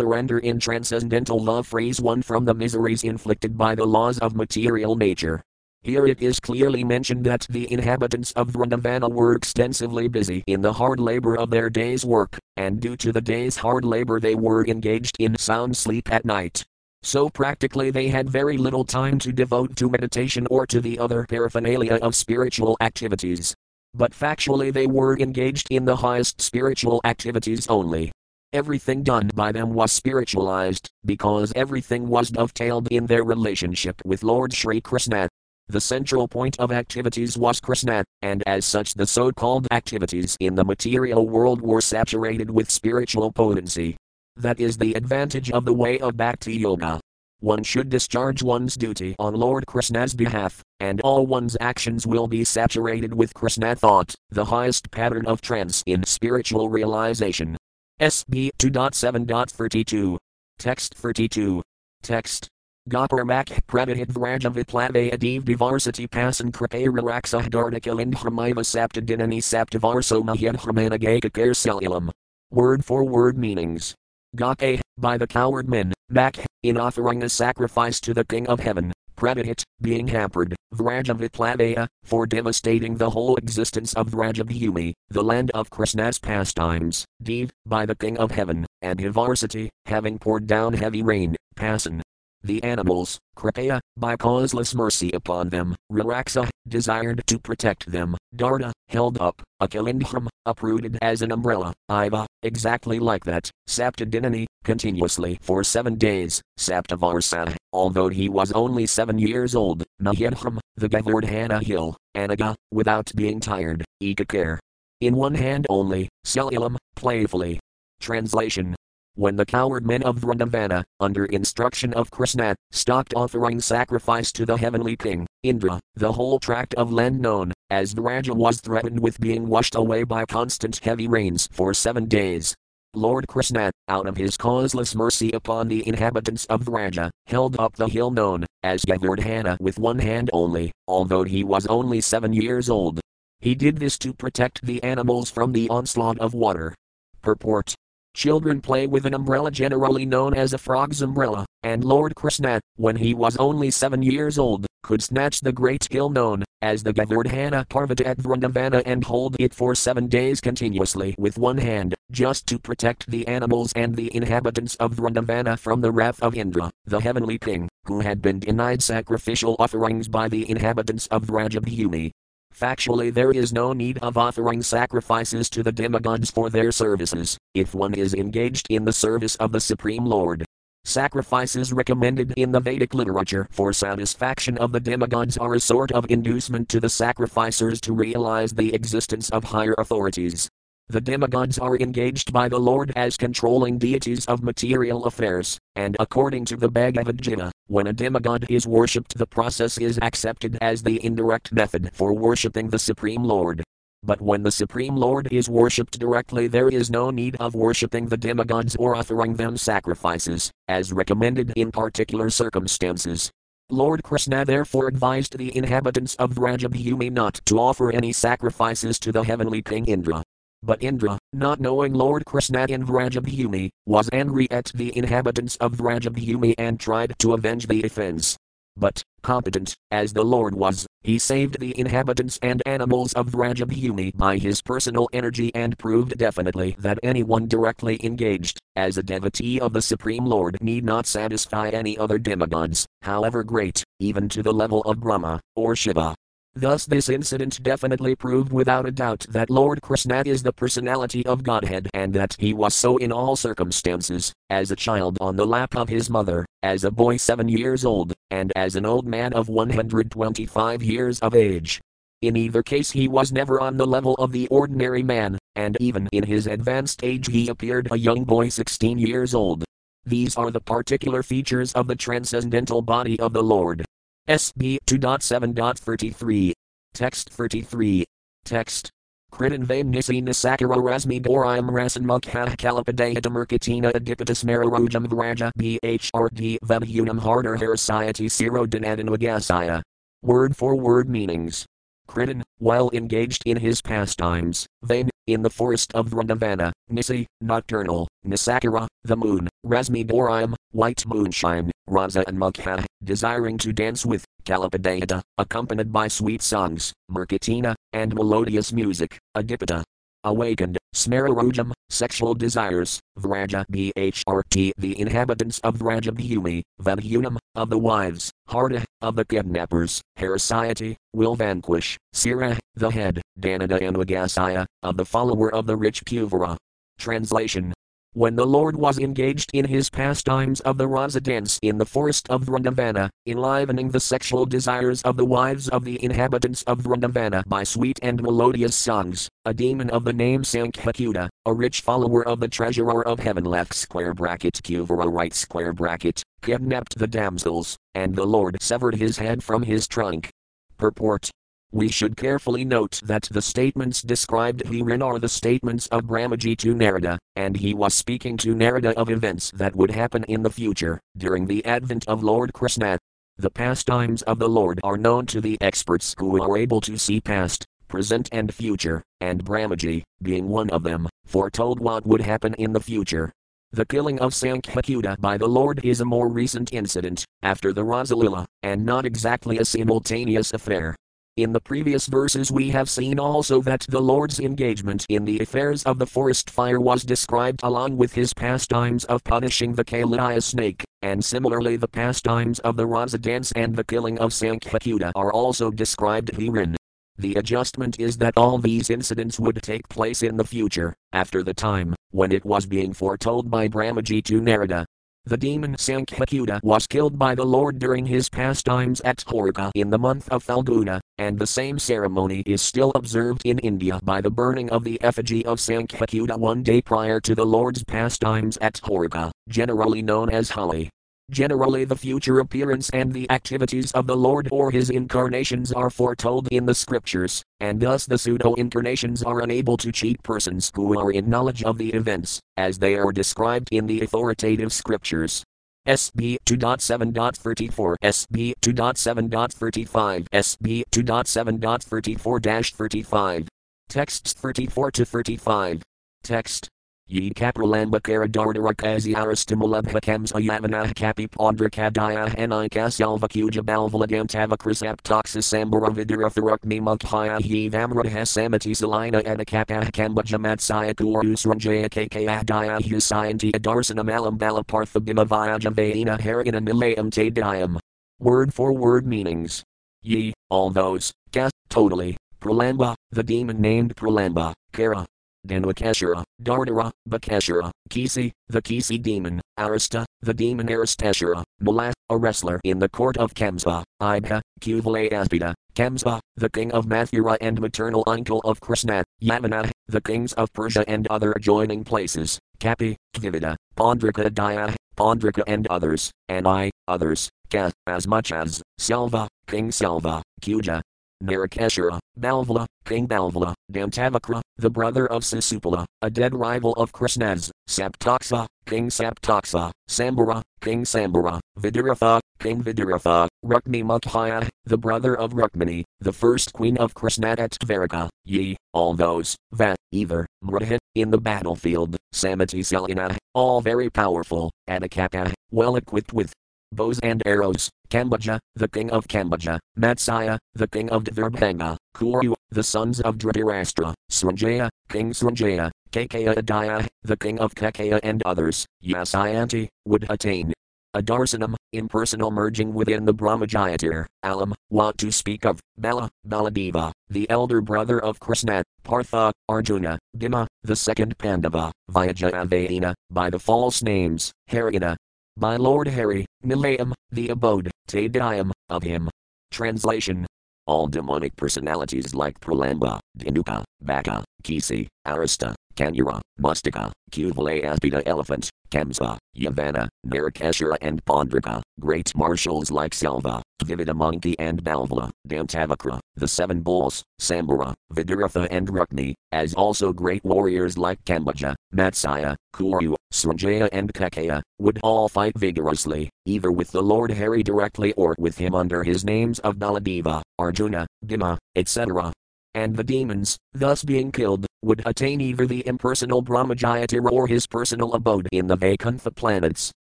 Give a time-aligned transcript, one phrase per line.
[0.00, 1.66] surrender in transcendental love.
[1.66, 5.42] Phrase 1 from the miseries inflicted by the laws of material nature.
[5.82, 10.72] Here it is clearly mentioned that the inhabitants of Vrindavana were extensively busy in the
[10.72, 14.66] hard labor of their day's work, and due to the day's hard labor they were
[14.66, 16.64] engaged in sound sleep at night.
[17.02, 21.26] So practically they had very little time to devote to meditation or to the other
[21.28, 23.54] paraphernalia of spiritual activities.
[23.92, 28.12] But factually they were engaged in the highest spiritual activities only.
[28.52, 34.52] Everything done by them was spiritualized, because everything was dovetailed in their relationship with Lord
[34.52, 35.28] Sri Krishna.
[35.68, 40.56] The central point of activities was Krishna, and as such the so called activities in
[40.56, 43.96] the material world were saturated with spiritual potency.
[44.34, 46.98] That is the advantage of the way of Bhakti Yoga.
[47.38, 52.42] One should discharge one's duty on Lord Krishna's behalf, and all one's actions will be
[52.42, 57.56] saturated with Krishna thought, the highest pattern of trance in spiritual realization.
[58.00, 60.16] SB 2.7.32.
[60.58, 61.62] Text 32.
[62.02, 62.48] Text
[62.88, 72.08] Goparmak Pradahit Vrajavitlavaya Dev Divarsity Pasan Kripe Relaxa Dardakilindhramiva Saptadinani Saptavarso Mahyadhramanagakakar Celulam.
[72.50, 73.94] Word for word meanings.
[74.34, 78.92] Gake, by the coward men, back, in offering a sacrifice to the King of Heaven,
[79.20, 86.18] Pradahit, being hampered, Vrajavitlavaya, for devastating the whole existence of Vrajabhumi, the land of Krishna's
[86.18, 92.00] pastimes, Dev, by the King of Heaven, and Hivarsity, having poured down heavy rain, Pasan,
[92.42, 99.20] the animals, Kripaya, by causeless mercy upon them, Raraksa, desired to protect them, Darda, held
[99.20, 106.40] up, Akilindhram, uprooted as an umbrella, Iva, exactly like that, Saptadinani, continuously for seven days,
[106.58, 113.40] Saptavarsa, although he was only seven years old, Mahidhram, the Govardhana hill, Anaga, without being
[113.40, 114.58] tired, Ekakare.
[115.00, 117.60] In one hand only, Celulam, playfully.
[118.00, 118.74] Translation
[119.20, 124.56] when the coward men of Vrindavana, under instruction of Krishna, stopped offering sacrifice to the
[124.56, 129.48] heavenly king, Indra, the whole tract of land known as Vraja was threatened with being
[129.48, 132.54] washed away by constant heavy rains for seven days.
[132.94, 137.86] Lord Krishna, out of his causeless mercy upon the inhabitants of Vraja, held up the
[137.86, 142.98] hill known as Govardhana with one hand only, although he was only seven years old.
[143.38, 146.74] He did this to protect the animals from the onslaught of water.
[147.22, 147.74] Purport
[148.14, 152.96] Children play with an umbrella generally known as a frog's umbrella, and Lord Krishna, when
[152.96, 157.66] he was only seven years old, could snatch the great hill known as the Govardhana
[157.68, 162.58] Parvata at Vrindavana and hold it for seven days continuously with one hand, just to
[162.58, 167.38] protect the animals and the inhabitants of Vrindavana from the wrath of Indra, the heavenly
[167.38, 172.10] king, who had been denied sacrificial offerings by the inhabitants of Vrajabhumi.
[172.54, 177.74] Factually, there is no need of offering sacrifices to the demigods for their services, if
[177.74, 180.44] one is engaged in the service of the Supreme Lord.
[180.84, 186.10] Sacrifices recommended in the Vedic literature for satisfaction of the demigods are a sort of
[186.10, 190.48] inducement to the sacrificers to realize the existence of higher authorities.
[190.90, 196.46] The demigods are engaged by the Lord as controlling deities of material affairs, and according
[196.46, 200.98] to the Bhagavad Gita, when a demigod is worshipped, the process is accepted as the
[201.06, 203.62] indirect method for worshipping the Supreme Lord.
[204.02, 208.16] But when the Supreme Lord is worshipped directly, there is no need of worshipping the
[208.16, 213.30] demigods or offering them sacrifices, as recommended in particular circumstances.
[213.70, 219.22] Lord Krishna therefore advised the inhabitants of Vrajabhumi not to offer any sacrifices to the
[219.22, 220.24] heavenly king Indra.
[220.62, 226.54] But Indra, not knowing Lord Krishna in Vrajabhumi, was angry at the inhabitants of Vrajabhumi
[226.58, 228.36] and tried to avenge the offense.
[228.76, 234.36] But, competent, as the Lord was, he saved the inhabitants and animals of Vrajabhumi by
[234.36, 239.82] his personal energy and proved definitely that anyone directly engaged, as a devotee of the
[239.82, 245.00] Supreme Lord, need not satisfy any other demigods, however great, even to the level of
[245.00, 246.14] Brahma, or Shiva.
[246.54, 251.44] Thus, this incident definitely proved without a doubt that Lord Krishna is the personality of
[251.44, 255.76] Godhead and that he was so in all circumstances, as a child on the lap
[255.76, 259.48] of his mother, as a boy seven years old, and as an old man of
[259.48, 261.80] 125 years of age.
[262.20, 266.08] In either case, he was never on the level of the ordinary man, and even
[266.10, 269.64] in his advanced age, he appeared a young boy 16 years old.
[270.04, 273.84] These are the particular features of the transcendental body of the Lord.
[274.30, 276.52] SB 2.7.33.
[276.94, 278.04] Text 33.
[278.44, 278.90] Text.
[279.32, 287.18] Kritan vaim nisi nisakara rasmi dorayam rasan mukha kalapadaya demerkatina adipatus mararojam vraja bhrd vabhunam
[287.18, 289.82] harder herasiety siro danadan
[290.22, 291.66] Word for word meanings.
[292.10, 298.88] Kritan, while engaged in his pastimes, vain, in the forest of Vrindavana, Nisi, nocturnal, Nisakara,
[299.04, 305.92] the moon, Rasmi Dorium, white moonshine, Raza and Mukha, desiring to dance with, Kalapadayata, accompanied
[305.92, 309.84] by sweet songs, Merkatina, and melodious music, Adipata,
[310.24, 318.84] awakened, Smararojam, sexual desires, Vraja Bhrt, the inhabitants of Vrajabhumi, Vadhunam, of the wives, Harda,
[319.00, 325.52] of the kidnappers, Harasiety, will vanquish, Sira, the head, Danada and Agasaya, of the follower
[325.54, 326.56] of the rich Kuvera.
[326.98, 327.72] Translation
[328.12, 332.28] when the Lord was engaged in his pastimes of the Rasa dance in the forest
[332.28, 337.62] of Vrindavana, enlivening the sexual desires of the wives of the inhabitants of Vrindavana by
[337.62, 342.48] sweet and melodious songs, a demon of the name Sankhyakuta, a rich follower of the
[342.48, 348.26] treasurer of heaven left square bracket Kuvera right square bracket, kidnapped the damsels, and the
[348.26, 350.30] Lord severed his head from his trunk.
[350.76, 351.30] Purport
[351.72, 356.74] we should carefully note that the statements described herein are the statements of Brahmaji to
[356.74, 361.00] Narada, and he was speaking to Narada of events that would happen in the future,
[361.16, 362.98] during the advent of Lord Krishna.
[363.38, 367.20] The pastimes of the Lord are known to the experts who are able to see
[367.20, 372.72] past, present, and future, and Brahmaji, being one of them, foretold what would happen in
[372.72, 373.32] the future.
[373.72, 378.44] The killing of Sankhyakuta by the Lord is a more recent incident, after the Rasalila,
[378.64, 380.96] and not exactly a simultaneous affair.
[381.36, 385.84] In the previous verses, we have seen also that the Lord's engagement in the affairs
[385.84, 390.82] of the forest fire was described along with his pastimes of punishing the Kalia snake,
[391.02, 395.70] and similarly the pastimes of the Rasa dance and the killing of Sankhyakuta are also
[395.70, 396.74] described herein.
[397.16, 401.54] The adjustment is that all these incidents would take place in the future, after the
[401.54, 404.84] time when it was being foretold by Brahmaji to Narada,
[405.26, 409.98] the demon Sankhyakuta was killed by the Lord during his pastimes at Dwarka in the
[409.98, 414.70] month of Phalguna, and the same ceremony is still observed in India by the burning
[414.70, 420.02] of the effigy of Sankhyakuta one day prior to the Lord's pastimes at Dwarka, generally
[420.02, 420.90] known as Holi.
[421.30, 426.48] Generally, the future appearance and the activities of the Lord or his incarnations are foretold
[426.50, 431.12] in the scriptures, and thus the pseudo incarnations are unable to cheat persons who are
[431.12, 435.44] in knowledge of the events, as they are described in the authoritative scriptures.
[435.86, 443.48] SB 2.7.34 SB 2.7.35 SB 2.7.34 35
[443.88, 445.82] Texts 34 to 35
[446.22, 446.68] Text
[447.10, 457.42] Ye kapralamba karadardara aristimulabha kams ayavana kapi podrakadaya hanika salvakuja balvaladam tavakrisap toxisambara vidirathurukmi mukhaya
[457.42, 467.80] he vamraha samati salina anakapa kambajamatsaya kurusranjaya kakayadaya husayanti adarsanam alam balaparthabimavaya haragana nilayam tadayam.
[468.20, 469.64] Word for word meanings.
[470.02, 475.06] Ye, all those, kas, totally, Pralamba, the demon named Pralamba, Kara,
[475.46, 482.78] Danwakeshara, Dardara, Bakasura, Kisi, the Kisi demon, Arista, the demon Aristasura, Malas, a wrestler in
[482.78, 488.60] the court of Kamsa, Ibha, Aspida, Kamsa, the king of Mathura and maternal uncle of
[488.60, 495.42] Krishna, Yamana, the kings of Persia and other adjoining places, Kapi, Dvivida, Pondrika Daya, Pondrika
[495.46, 500.82] and others, and I, others, Ka, as much as, Selva, King Selva, Kuja,
[501.22, 508.46] Narakeshara, Balvala, King Balvala, Dantavakra, the brother of Sisupala, a dead rival of Krishna's, Saptaksa,
[508.66, 516.12] King Saptaksa, Sambara, King Sambara, Vidiratha, King Vidiratha, Rukmi Mukhaya, the brother of Rukmini, the
[516.12, 521.96] first queen of Krishna at Dvaraka, ye, all those, va, either, Mrahit, in the battlefield,
[522.14, 526.32] Samati Selina, all very powerful, Adakapa, well equipped with
[526.72, 532.62] bows and arrows, Kambaja, the king of Kambaja, Matsaya, the king of Dvarbhanga, Kuru, the
[532.62, 539.68] sons of Dhritarashtra, Sranjaya, King Sranjaya, Kakaya Adaya, the king of Kakaya and others, Yasayanti,
[539.84, 540.52] would attain.
[540.94, 547.30] A Adarsanam, impersonal merging within the Brahmajayatir, Alam, what to speak of, Bala, Baladeva, the
[547.30, 554.32] elder brother of Krishna, Partha, Arjuna, Bhima, the second Pandava, Vyajayavayana, by the false names,
[554.50, 554.96] Haryana,
[555.40, 559.08] by Lord Hari, Nilayam, the abode, Tadayam, of him.
[559.50, 560.26] Translation
[560.66, 569.88] All demonic personalities like Pralamba, Dhenuka, Baka, Kisi, Arista, Canura, Mustika, Kuvalayapida elephants, Kamsa, Yavana,
[570.06, 577.02] Narakasura and Pondrika, great marshals like Selva, Vivida monkey and Balvala, Dantavakra, the seven bulls,
[577.18, 584.42] Sambara, Vidiratha and Rukmi, as also great warriors like Kambaja, Matsaya, Kuru, Sranjaya and Kakaya,
[584.58, 589.02] would all fight vigorously, either with the Lord Hari directly or with him under his
[589.02, 592.12] names of Baladeva, Arjuna, Bhima, etc.
[592.54, 597.94] And the demons, thus being killed, would attain either the impersonal Brahmajayatira or his personal
[597.94, 599.70] abode in the Vaikuntha planets.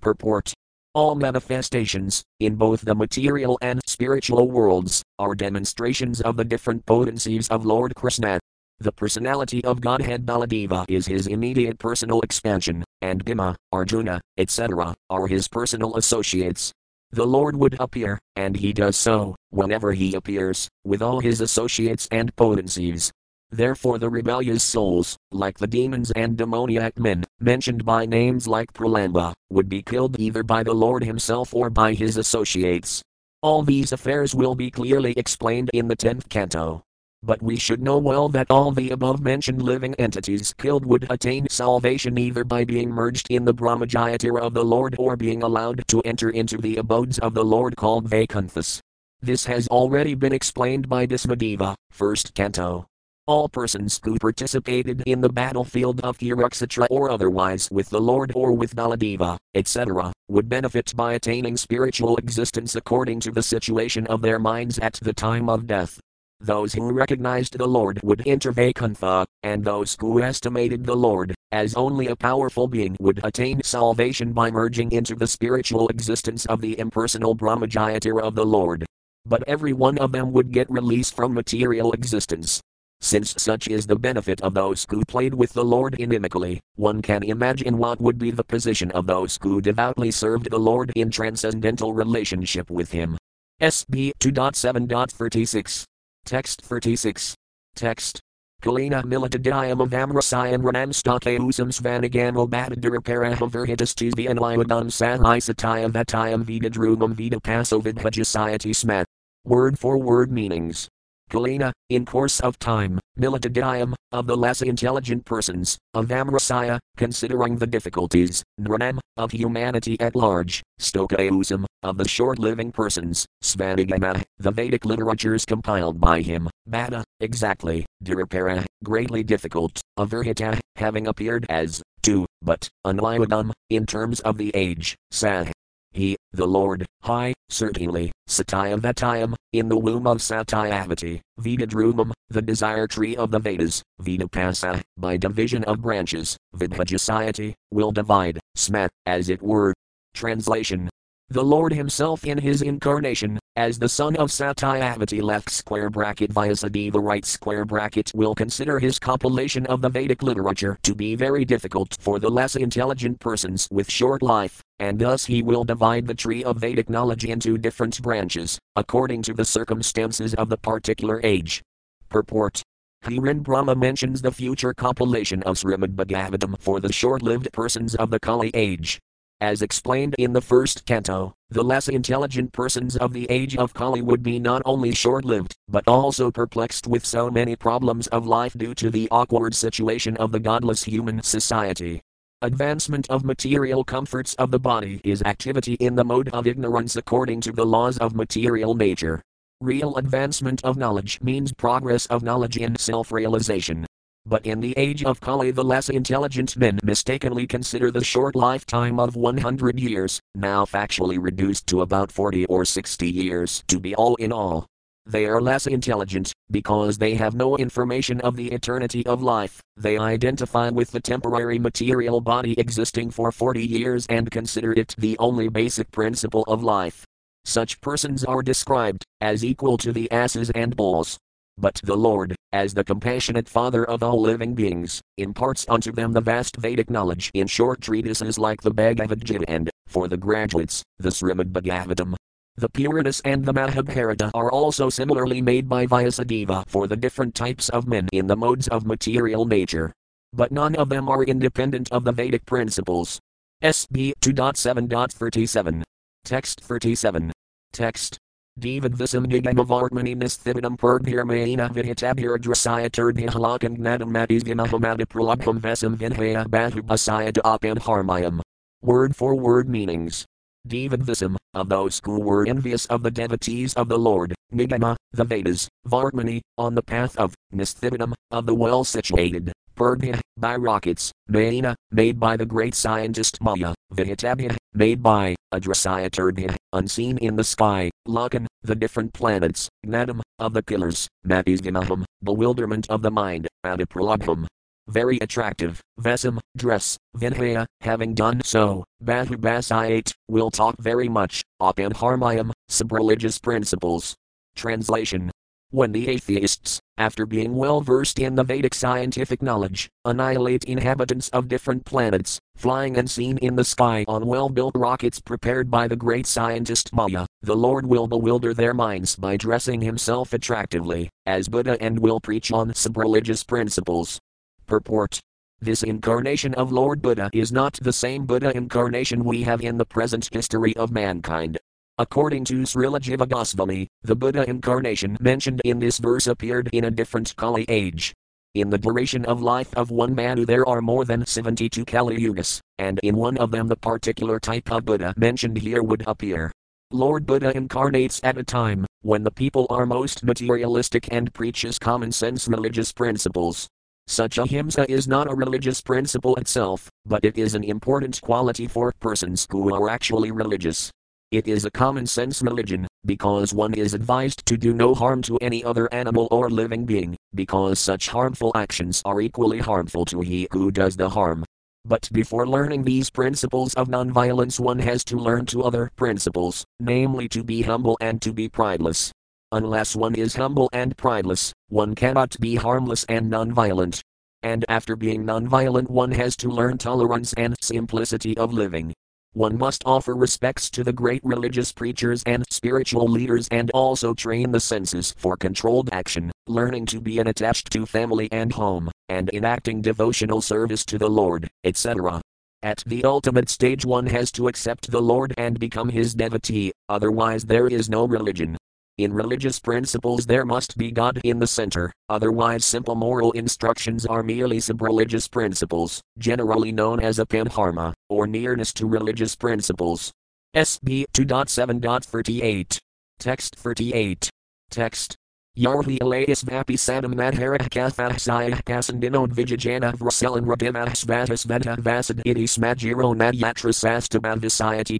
[0.00, 0.54] Purport
[0.94, 7.48] all manifestations, in both the material and spiritual worlds, are demonstrations of the different potencies
[7.48, 8.38] of Lord Krishna.
[8.78, 15.26] The personality of Godhead Baladeva is his immediate personal expansion, and Bhima, Arjuna, etc., are
[15.26, 16.72] his personal associates.
[17.14, 22.08] The Lord would appear, and he does so, whenever he appears, with all his associates
[22.10, 23.12] and potencies.
[23.50, 29.34] Therefore, the rebellious souls, like the demons and demoniac men, mentioned by names like Pralamba,
[29.50, 33.02] would be killed either by the Lord Himself or by His associates.
[33.42, 36.82] All these affairs will be clearly explained in the 10th canto.
[37.24, 41.46] But we should know well that all the above mentioned living entities killed would attain
[41.48, 46.00] salvation either by being merged in the Brahmajayatira of the Lord or being allowed to
[46.00, 48.80] enter into the abodes of the Lord called Vaikunthas.
[49.20, 52.86] This has already been explained by Bhismadeva, first canto.
[53.28, 58.50] All persons who participated in the battlefield of Kurukshetra or otherwise with the Lord or
[58.50, 64.40] with Baladeva, etc., would benefit by attaining spiritual existence according to the situation of their
[64.40, 66.00] minds at the time of death.
[66.42, 71.74] Those who recognized the Lord would enter Vaikuntha, and those who estimated the Lord as
[71.74, 76.78] only a powerful being would attain salvation by merging into the spiritual existence of the
[76.78, 78.84] impersonal Brahmajayatira of the Lord.
[79.24, 82.60] But every one of them would get release from material existence
[83.02, 87.24] since such is the benefit of those who played with the Lord inimically, one can
[87.24, 91.92] imagine what would be the position of those who devoutly served the Lord in transcendental
[91.92, 93.18] relationship with Him.
[93.60, 95.84] SB 2.7.36.
[96.24, 97.34] Text 36.
[97.74, 98.20] Text.
[98.62, 108.74] Kalina militadayam of amrasayan ranamstake usam svanagamo bataduraparaha verhitas the anliwadam sahisatayam vatayam vidadrumam vidapasovidhajasayati
[108.74, 109.04] smat.
[109.44, 110.88] Word for word meanings.
[111.28, 117.66] Kalina, in course of time, militadayam, of the less intelligent persons, of Amrasaya, considering the
[117.66, 124.84] difficulties, Nranam, of humanity at large, Stokausam, of the short living persons, Svanagama, the Vedic
[124.84, 132.68] literatures compiled by him, Bada, exactly, Dirapara, greatly difficult, Averhita, having appeared as, two, but,
[132.86, 135.44] Anlayadam, in terms of the age, Sah,
[135.92, 142.86] he, the Lord, high, certainly, Satyam Vatayam, in the womb of Satyavati, Vedadrumam, the desire
[142.86, 149.42] tree of the Vedas, Vedapasa, by division of branches, Vidhajasayati, will divide, Smat, as it
[149.42, 149.74] were.
[150.14, 150.88] Translation
[151.32, 157.02] the Lord Himself in His incarnation, as the son of Satyavati left square bracket Vyasadeva
[157.02, 161.96] right square bracket will consider his compilation of the Vedic literature to be very difficult
[162.00, 166.42] for the less intelligent persons with short life, and thus he will divide the tree
[166.44, 171.62] of Vedic knowledge into different branches, according to the circumstances of the particular age.
[172.08, 172.62] Purport
[173.02, 178.10] Herein Brahma mentions the future compilation of Srimad Bhagavatam for the short lived persons of
[178.10, 179.00] the Kali age,
[179.42, 184.00] as explained in the first canto, the less intelligent persons of the age of Kali
[184.00, 188.54] would be not only short lived, but also perplexed with so many problems of life
[188.56, 192.00] due to the awkward situation of the godless human society.
[192.42, 197.40] Advancement of material comforts of the body is activity in the mode of ignorance according
[197.40, 199.20] to the laws of material nature.
[199.60, 203.86] Real advancement of knowledge means progress of knowledge in self realization.
[204.24, 209.00] But in the age of Kali, the less intelligent men mistakenly consider the short lifetime
[209.00, 214.14] of 100 years, now factually reduced to about 40 or 60 years, to be all
[214.16, 214.66] in all.
[215.04, 219.60] They are less intelligent, because they have no information of the eternity of life.
[219.76, 225.18] They identify with the temporary material body existing for 40 years and consider it the
[225.18, 227.04] only basic principle of life.
[227.44, 231.18] Such persons are described as equal to the asses and bulls,
[231.58, 236.20] but the Lord, as the compassionate Father of all living beings, imparts unto them the
[236.20, 241.10] vast Vedic knowledge in short treatises like the Bhagavad Gita and, for the graduates, the
[241.10, 242.14] Srimad Bhagavatam.
[242.56, 247.68] The Puranas and the Mahabharata are also similarly made by Vyasadeva for the different types
[247.70, 249.92] of men in the modes of material nature.
[250.34, 253.18] But none of them are independent of the Vedic principles.
[253.62, 255.82] SB 2.7.37.
[256.24, 257.32] Text 37.
[257.72, 258.18] Text
[258.60, 268.42] Devadvisam nigamavartmani nisthividam purdhirmayena vihitabhiradrasaya turdhihalakam gnadamatis vimahamavipralabham vesam vinhaya bahubasaya dapam harmayam.
[268.82, 270.26] Word for word meanings.
[270.68, 275.66] Devadvisam, of those who were envious of the devotees of the Lord, Nigama, the Vedas,
[275.88, 282.20] Vartmani, on the path of, Nisthividam, of the well situated, Purdhya, by rockets, Mayana, made
[282.20, 288.74] by the great scientist Maya, Vihitabhya, made by, Adrasayaturdhya, unseen in the sky, Lakan, the
[288.74, 294.46] different planets, Gnadam, of the pillars, Matisgamaham, bewilderment of the mind, Adipralabham,
[294.88, 303.38] very attractive, Vesam, dress, Vinhaya, having done so, Bahubasayate, will talk very much, Apanharmayam, sub-religious
[303.38, 304.14] principles.
[304.54, 305.30] Translation
[305.72, 311.48] when the atheists, after being well versed in the Vedic scientific knowledge, annihilate inhabitants of
[311.48, 315.96] different planets, flying and seen in the sky on well built rockets prepared by the
[315.96, 321.76] great scientist Maya, the Lord will bewilder their minds by dressing himself attractively, as Buddha,
[321.80, 324.20] and will preach on sub religious principles.
[324.66, 325.20] Purport
[325.62, 329.86] this incarnation of Lord Buddha is not the same Buddha incarnation we have in the
[329.86, 331.56] present history of mankind,
[332.02, 336.90] According to Srila Jiva Goswami, the Buddha incarnation mentioned in this verse appeared in a
[336.90, 338.12] different Kali age.
[338.56, 342.58] In the duration of life of one Manu there are more than 72 Kali Yugas,
[342.80, 346.50] and in one of them the particular type of Buddha mentioned here would appear.
[346.90, 352.10] Lord Buddha incarnates at a time when the people are most materialistic and preaches common
[352.10, 353.68] sense religious principles.
[354.08, 358.92] Such ahimsa is not a religious principle itself, but it is an important quality for
[358.98, 360.90] persons who are actually religious.
[361.32, 365.38] It is a common sense religion, because one is advised to do no harm to
[365.38, 370.46] any other animal or living being, because such harmful actions are equally harmful to he
[370.52, 371.42] who does the harm.
[371.86, 377.30] But before learning these principles of nonviolence, one has to learn two other principles, namely
[377.30, 379.10] to be humble and to be prideless.
[379.52, 384.02] Unless one is humble and prideless, one cannot be harmless and nonviolent.
[384.42, 388.92] And after being nonviolent, one has to learn tolerance and simplicity of living.
[389.34, 394.52] One must offer respects to the great religious preachers and spiritual leaders and also train
[394.52, 399.80] the senses for controlled action, learning to be unattached to family and home, and enacting
[399.80, 402.20] devotional service to the Lord, etc.
[402.62, 407.46] At the ultimate stage, one has to accept the Lord and become his devotee, otherwise,
[407.46, 408.58] there is no religion.
[408.98, 414.22] In religious principles, there must be God in the center, otherwise, simple moral instructions are
[414.22, 420.12] merely sub religious principles, generally known as apanharma, or nearness to religious principles.
[420.54, 422.78] SB 2.7.38.
[423.18, 424.28] Text 38.
[424.70, 425.16] Text.
[425.56, 432.44] Yarhi alayas vapi sadam madharah kathah sayah kasandinod vijajana vraselan radimah svatas veda vasad iti
[432.44, 433.72] smajiro nadyatra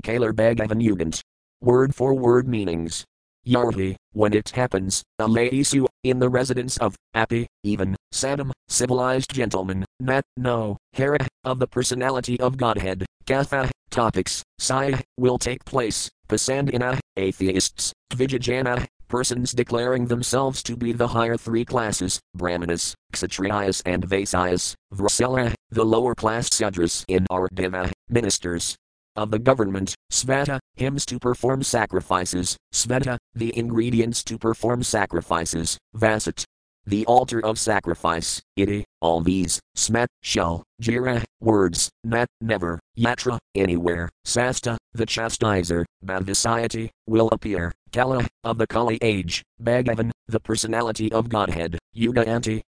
[0.02, 1.20] kalar bhagavan yugant.
[1.60, 3.04] Word for word meanings.
[3.46, 10.24] Yarhi, when it happens, Alaisu, in the residence of, Api, even, Sadam, civilized gentleman, Nat,
[10.36, 17.92] no, Hera, of the personality of Godhead, Katha, topics, Saya, will take place, Pasandina, atheists,
[18.12, 25.52] Vijajana, persons declaring themselves to be the higher three classes, Brahmanas, Kshatriyas and Vaisyas, Vrasela,
[25.70, 28.76] the lower class Sudras in our Deva, ministers,
[29.16, 36.44] of the government, svata, hymns to perform sacrifices, sveta, the ingredients to perform sacrifices, vasat,
[36.86, 44.08] the altar of sacrifice, iti, all these, smat, shall, jira, words, nat, never, yatra, anywhere,
[44.24, 51.28] sasta, the chastiser, bhavisayati, will appear, kala, of the Kali age, bhagavan, the personality of
[51.28, 52.26] Godhead, yuga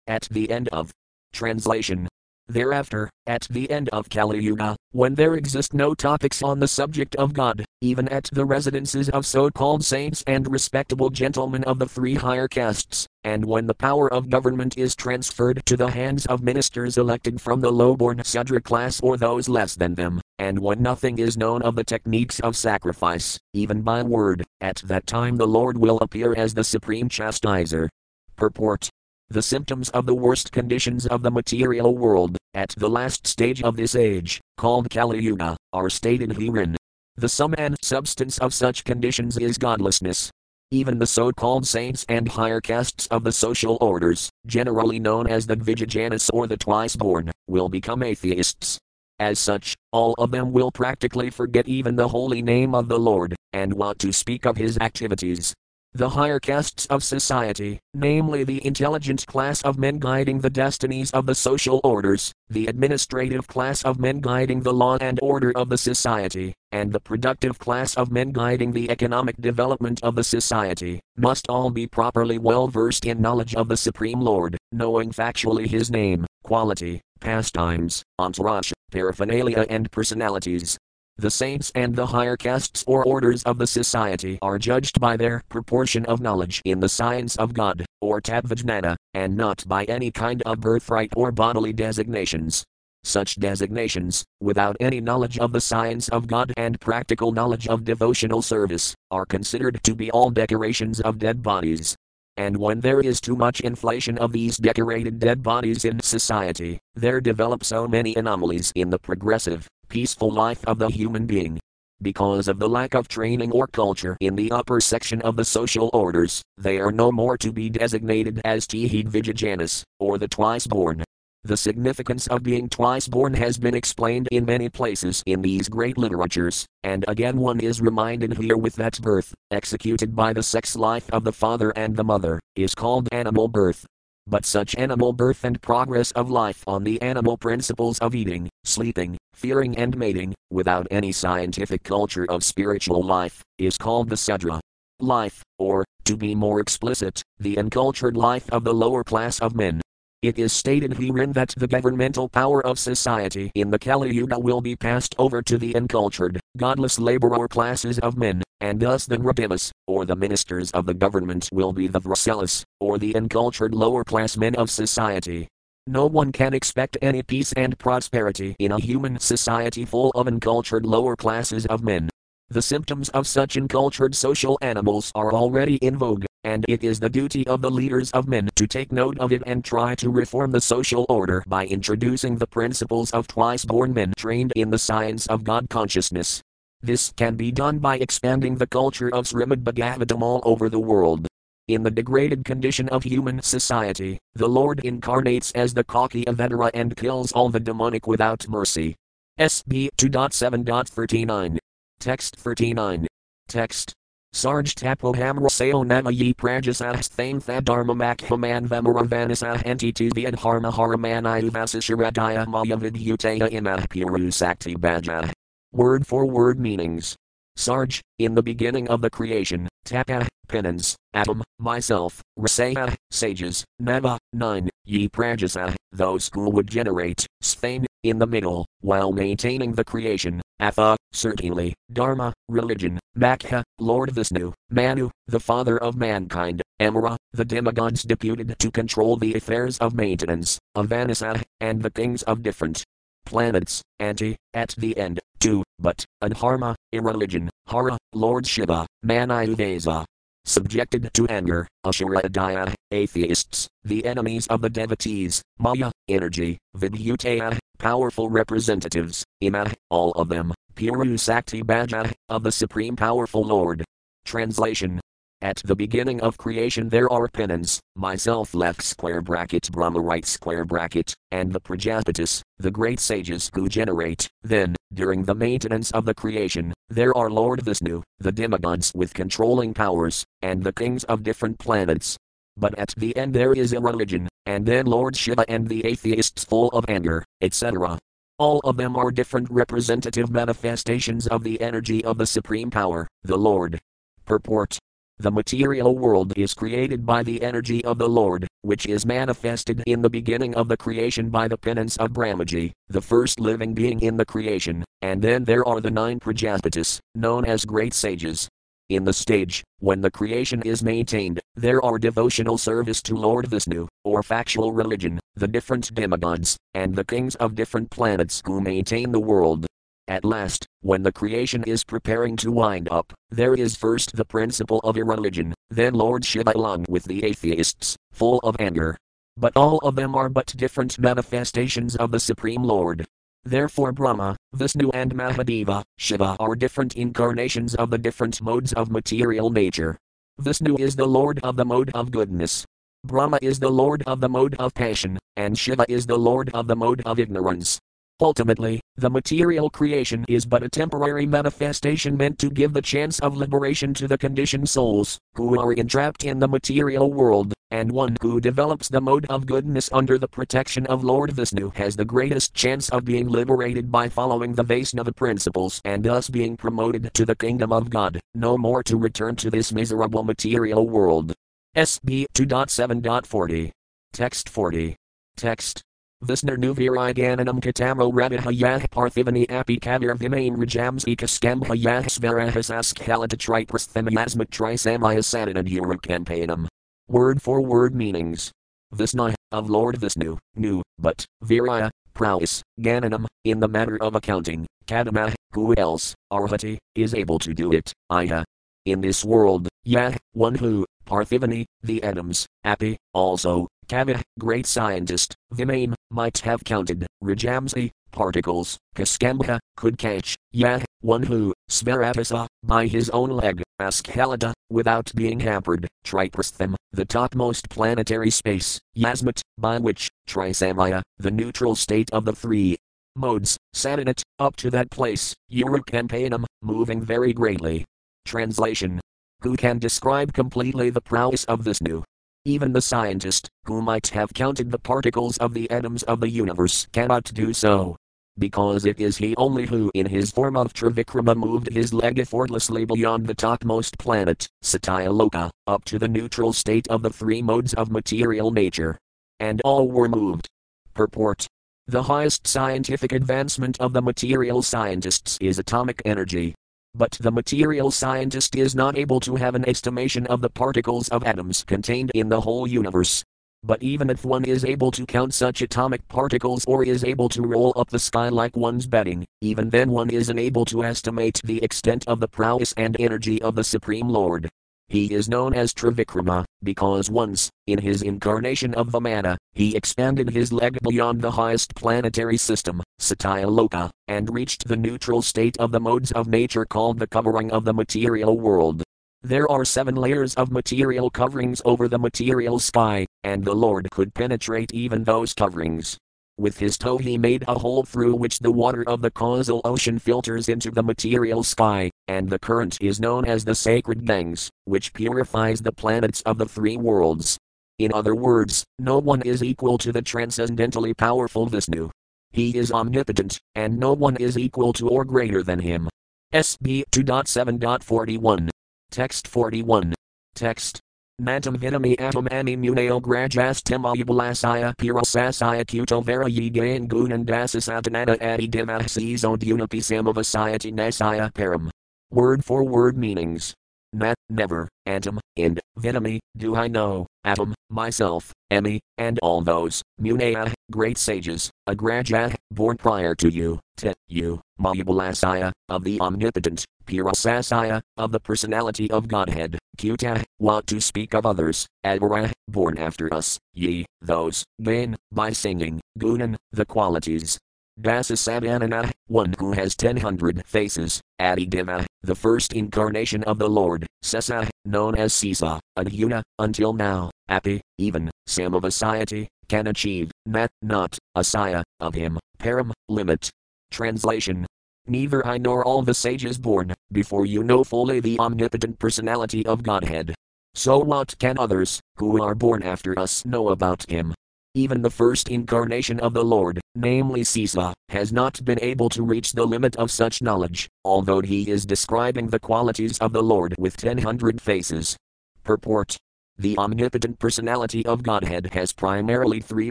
[0.06, 0.90] at the end of.
[1.32, 2.08] Translation
[2.48, 7.14] Thereafter, at the end of Kali Yuga, when there exist no topics on the subject
[7.14, 11.86] of God, even at the residences of so called saints and respectable gentlemen of the
[11.86, 16.42] three higher castes, and when the power of government is transferred to the hands of
[16.42, 20.82] ministers elected from the low born Sudra class or those less than them, and when
[20.82, 25.46] nothing is known of the techniques of sacrifice, even by word, at that time the
[25.46, 27.88] Lord will appear as the supreme chastiser.
[28.34, 28.90] Purport
[29.30, 33.76] the symptoms of the worst conditions of the material world, at the last stage of
[33.76, 36.76] this age, called Kali Yuga, are stated herein.
[37.14, 40.32] The sum and substance of such conditions is godlessness.
[40.72, 45.46] Even the so called saints and higher castes of the social orders, generally known as
[45.46, 48.78] the Vijajanas or the twice born, will become atheists.
[49.20, 53.36] As such, all of them will practically forget even the holy name of the Lord,
[53.52, 55.54] and want to speak of his activities.
[55.92, 61.26] The higher castes of society, namely the intelligent class of men guiding the destinies of
[61.26, 65.76] the social orders, the administrative class of men guiding the law and order of the
[65.76, 71.48] society, and the productive class of men guiding the economic development of the society, must
[71.48, 76.24] all be properly well versed in knowledge of the Supreme Lord, knowing factually his name,
[76.44, 80.78] quality, pastimes, entourage, paraphernalia, and personalities,
[81.20, 85.42] the saints and the higher castes or orders of the society are judged by their
[85.48, 90.42] proportion of knowledge in the science of God, or Tattvajnana, and not by any kind
[90.42, 92.64] of birthright or bodily designations.
[93.02, 98.42] Such designations, without any knowledge of the science of God and practical knowledge of devotional
[98.42, 101.96] service, are considered to be all decorations of dead bodies.
[102.36, 107.20] And when there is too much inflation of these decorated dead bodies in society, there
[107.20, 111.58] develop so many anomalies in the progressive, peaceful life of the human being.
[112.00, 115.90] Because of the lack of training or culture in the upper section of the social
[115.92, 121.04] orders, they are no more to be designated as Tihid Tehid or the twice born.
[121.44, 125.98] The significance of being twice born has been explained in many places in these great
[125.98, 131.10] literatures, and again one is reminded here with that birth, executed by the sex life
[131.10, 133.84] of the father and the mother, is called animal birth.
[134.26, 139.16] But such animal birth and progress of life on the animal principles of eating, sleeping,
[139.40, 144.60] fearing, and mating, without any scientific culture of spiritual life, is called the Sudra.
[145.00, 149.80] Life, or, to be more explicit, the uncultured life of the lower class of men.
[150.20, 154.60] It is stated herein that the governmental power of society in the Kali Yuga will
[154.60, 159.70] be passed over to the uncultured, godless laborer classes of men, and thus the Nratimas,
[159.86, 164.36] or the ministers of the government, will be the Vracelas, or the uncultured lower class
[164.36, 165.48] men of society.
[165.90, 170.86] No one can expect any peace and prosperity in a human society full of uncultured
[170.86, 172.08] lower classes of men.
[172.48, 177.10] The symptoms of such uncultured social animals are already in vogue and it is the
[177.10, 180.52] duty of the leaders of men to take note of it and try to reform
[180.52, 185.26] the social order by introducing the principles of twice born men trained in the science
[185.26, 186.40] of God consciousness.
[186.80, 191.26] This can be done by expanding the culture of Srimad Bhagavatam all over the world.
[191.70, 196.96] In the degraded condition of human society, the Lord incarnates as the Kalki Avatara and
[196.96, 198.96] kills all the demonic without mercy.
[199.38, 201.58] SB 2.7.39.
[202.00, 203.06] Text 39.
[203.46, 203.94] Text
[204.34, 212.76] Sarj tapohamra sayo nama ye prajasah thame thadharma makhaman vamaravanasah entitu vyadharma haramanai vasisharadaya maya
[212.76, 215.32] vidyutaya imah puru sakti bhaja.
[215.70, 217.14] Word for word meanings.
[217.56, 224.68] Sarj, in the beginning of the creation, Tapa, penance, Atom, myself, Rasaya, sages, Nava, nine,
[224.84, 230.96] Ye Prajasa, those who would generate, Svain, in the middle, while maintaining the creation, Atha,
[231.12, 238.58] certainly, Dharma, religion, Makha, Lord Vishnu, Manu, the father of mankind, Amara, the demigods deputed
[238.58, 242.84] to control the affairs of maintenance, Avanasa, and the kings of different
[243.24, 250.04] planets, anti, at the end, two, but, Adharma, irreligion, Hara, Lord Shiva, Manayudesa.
[250.44, 259.24] Subjected to anger, Ashuradaya, atheists, the enemies of the devotees, Maya, energy, Vidyutaya, powerful representatives,
[259.40, 263.84] Ima, all of them, Puru Sakti Bhaja, of the Supreme Powerful Lord.
[264.24, 265.00] Translation
[265.42, 270.66] at the beginning of creation there are penance, myself left square bracket Brahma right square
[270.66, 274.28] bracket, and the Prajapatis, the great sages who generate.
[274.42, 279.72] Then, during the maintenance of the creation, there are Lord Vishnu, the demigods with controlling
[279.72, 282.18] powers, and the kings of different planets.
[282.58, 286.44] But at the end there is a religion, and then Lord Shiva and the atheists
[286.44, 287.98] full of anger, etc.
[288.38, 293.38] All of them are different representative manifestations of the energy of the Supreme Power, the
[293.38, 293.78] Lord.
[294.26, 294.78] Purport
[295.20, 300.00] the material world is created by the energy of the Lord, which is manifested in
[300.00, 304.16] the beginning of the creation by the penance of Brahmaji, the first living being in
[304.16, 308.48] the creation, and then there are the nine Prajapatis, known as great sages.
[308.88, 313.88] In the stage, when the creation is maintained, there are devotional service to Lord Vishnu,
[314.04, 319.20] or factual religion, the different demigods, and the kings of different planets who maintain the
[319.20, 319.66] world.
[320.10, 324.80] At last, when the creation is preparing to wind up, there is first the principle
[324.80, 328.98] of irreligion, then Lord Shiva along with the atheists, full of anger.
[329.36, 333.06] But all of them are but different manifestations of the Supreme Lord.
[333.44, 339.48] Therefore, Brahma, Vishnu, and Mahadeva, Shiva are different incarnations of the different modes of material
[339.50, 339.96] nature.
[340.40, 342.66] Vishnu is the Lord of the mode of goodness.
[343.04, 346.66] Brahma is the Lord of the mode of passion, and Shiva is the Lord of
[346.66, 347.78] the mode of ignorance.
[348.22, 353.34] Ultimately, the material creation is but a temporary manifestation meant to give the chance of
[353.34, 358.38] liberation to the conditioned souls, who are entrapped in the material world, and one who
[358.38, 362.90] develops the mode of goodness under the protection of Lord Vishnu has the greatest chance
[362.90, 367.72] of being liberated by following the Vaisnava principles and thus being promoted to the kingdom
[367.72, 371.32] of God, no more to return to this miserable material world.
[371.74, 373.70] SB 2.7.40.
[374.12, 374.96] Text 40.
[375.36, 375.82] Text
[376.22, 386.68] Visnarnu virigananam katamo radihayah parthivani api kavir vimain rajamsi kaskambhayah svarahasas kalatatriprasthemiasmat trisamayasananan urukampanam.
[387.08, 388.52] Word for word meanings.
[388.94, 395.32] Visna, of Lord Vishnu, nu, but, virya, prowess, Gananam, in the matter of accounting, Kadama,
[395.52, 398.44] who else, Arhati, is able to do it, Iha.
[398.84, 405.94] In this world, Yah, one who, Parthivani, the atoms, Api, also, Kavah, great scientist, Vimane,
[406.12, 413.30] might have counted, Rajamsi, particles, Kaskambha, could catch, Yah, one who, Svaratasa, by his own
[413.30, 421.32] leg, Askhalada, without being hampered, Triprastham, the topmost planetary space, Yasmat, by which, Trisamaya, the
[421.32, 422.76] neutral state of the three
[423.16, 427.84] modes, Satinat, up to that place, Urukampanam, moving very greatly.
[428.24, 429.00] Translation
[429.42, 432.04] Who can describe completely the prowess of Vishnu
[432.50, 436.88] even the scientist, who might have counted the particles of the atoms of the universe,
[436.92, 437.96] cannot do so.
[438.38, 442.84] Because it is he only who, in his form of Trivikrama, moved his leg effortlessly
[442.84, 447.90] beyond the topmost planet, Satyaloka, up to the neutral state of the three modes of
[447.90, 448.98] material nature.
[449.38, 450.48] And all were moved.
[450.94, 451.46] Purport
[451.86, 456.54] The highest scientific advancement of the material scientists is atomic energy.
[456.94, 461.24] But the material scientist is not able to have an estimation of the particles of
[461.24, 463.24] atoms contained in the whole universe.
[463.62, 467.42] But even if one is able to count such atomic particles or is able to
[467.42, 471.62] roll up the sky like one's bedding, even then one is unable to estimate the
[471.62, 474.48] extent of the prowess and energy of the Supreme Lord.
[474.90, 480.52] He is known as Trivikrama, because once, in his incarnation of Vamana, he expanded his
[480.52, 486.10] leg beyond the highest planetary system, Satyaloka, and reached the neutral state of the modes
[486.10, 488.82] of nature called the covering of the material world.
[489.22, 494.12] There are seven layers of material coverings over the material sky, and the Lord could
[494.12, 495.98] penetrate even those coverings.
[496.40, 499.98] With his toe he made a hole through which the water of the causal ocean
[499.98, 504.94] filters into the material sky, and the current is known as the sacred Ganges, which
[504.94, 507.36] purifies the planets of the three worlds.
[507.78, 511.90] In other words, no one is equal to the transcendently powerful Vishnu.
[512.30, 515.90] He is omnipotent, and no one is equal to or greater than him.
[516.32, 518.48] SB 2.7.41.
[518.90, 519.92] Text 41.
[520.34, 520.80] Text
[521.20, 530.72] Mantam vitami atom ami muneo grajastem ayubalasaya pirasasaya kuto vera yigayan gunandasasatanana adi dimahsis odunapisamavasayati
[530.72, 531.68] nasaya param.
[532.10, 533.54] Word for word meanings.
[533.92, 540.54] Nat, never, atom, and, vitami, do I know, atom, myself, emi, and all those, munaya,
[540.70, 548.12] great sages, agraja, born prior to you, te, you, Mahabalasaya, of the omnipotent, Pirasasaya, of
[548.12, 553.12] the personality of Godhead, Kuta, ah, want to speak of others, Advara, ah, born after
[553.14, 557.38] us, ye, those, gain, by singing, Gunan, the qualities,
[557.80, 563.86] Dasasadanana, ah, one who has ten hundred faces, Adidima, the first incarnation of the Lord,
[564.04, 571.62] Sesa, known as Sisa, Adhuna, until now, Api, even, Samavasayati, can achieve, Nat, not, Asaya,
[571.80, 573.28] of him, Param, limit.
[573.70, 574.46] Translation
[574.86, 579.62] Neither I nor all the sages born, before you know fully the omnipotent personality of
[579.62, 580.14] Godhead.
[580.54, 584.14] So what can others, who are born after us, know about him?
[584.54, 589.32] Even the first incarnation of the Lord, namely Sisa, has not been able to reach
[589.32, 593.76] the limit of such knowledge, although he is describing the qualities of the Lord with
[593.76, 594.96] ten hundred faces.
[595.44, 595.96] Purport
[596.40, 599.70] the omnipotent personality of Godhead has primarily three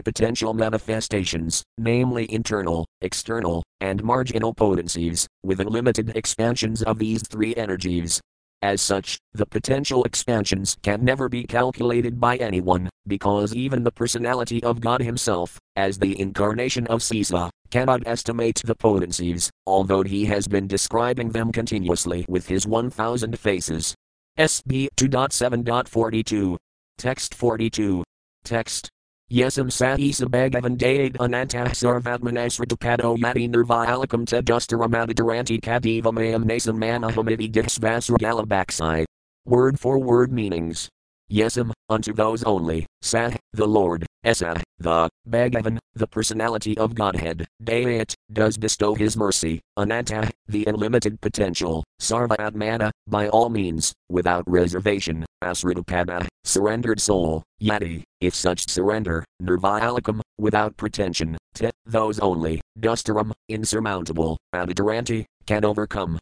[0.00, 8.20] potential manifestations, namely internal, external, and marginal potencies, with unlimited expansions of these three energies.
[8.62, 14.62] As such, the potential expansions can never be calculated by anyone, because even the personality
[14.62, 20.46] of God Himself, as the incarnation of Sisa, cannot estimate the potencies, although He has
[20.46, 23.96] been describing them continuously with His 1000 faces.
[24.40, 26.56] SB 2.7.42.
[26.96, 28.02] Text 42.
[28.42, 28.88] Text.
[29.30, 39.04] Yesam sahi sabagavan dayad anantah sarvatmanasratapado yati nirvialakam tedustaramaditaranti kadiva mayam nasam manahamiti disvasragalabaksai.
[39.44, 40.88] Word for word meanings.
[41.30, 48.14] Yesam, unto those only, Sah, the Lord, Esa, the, Bhagavan, the personality of Godhead, Dayat,
[48.32, 56.26] does bestow his mercy, Ananta, the unlimited potential, Sarvatmana, by all means, without reservation, Asridupada,
[56.44, 65.24] surrendered soul, Yati, if such surrender, Nirvialakam, without pretension, Te, those only, Dustaram, insurmountable, Aditaranti,
[65.46, 66.18] can overcome,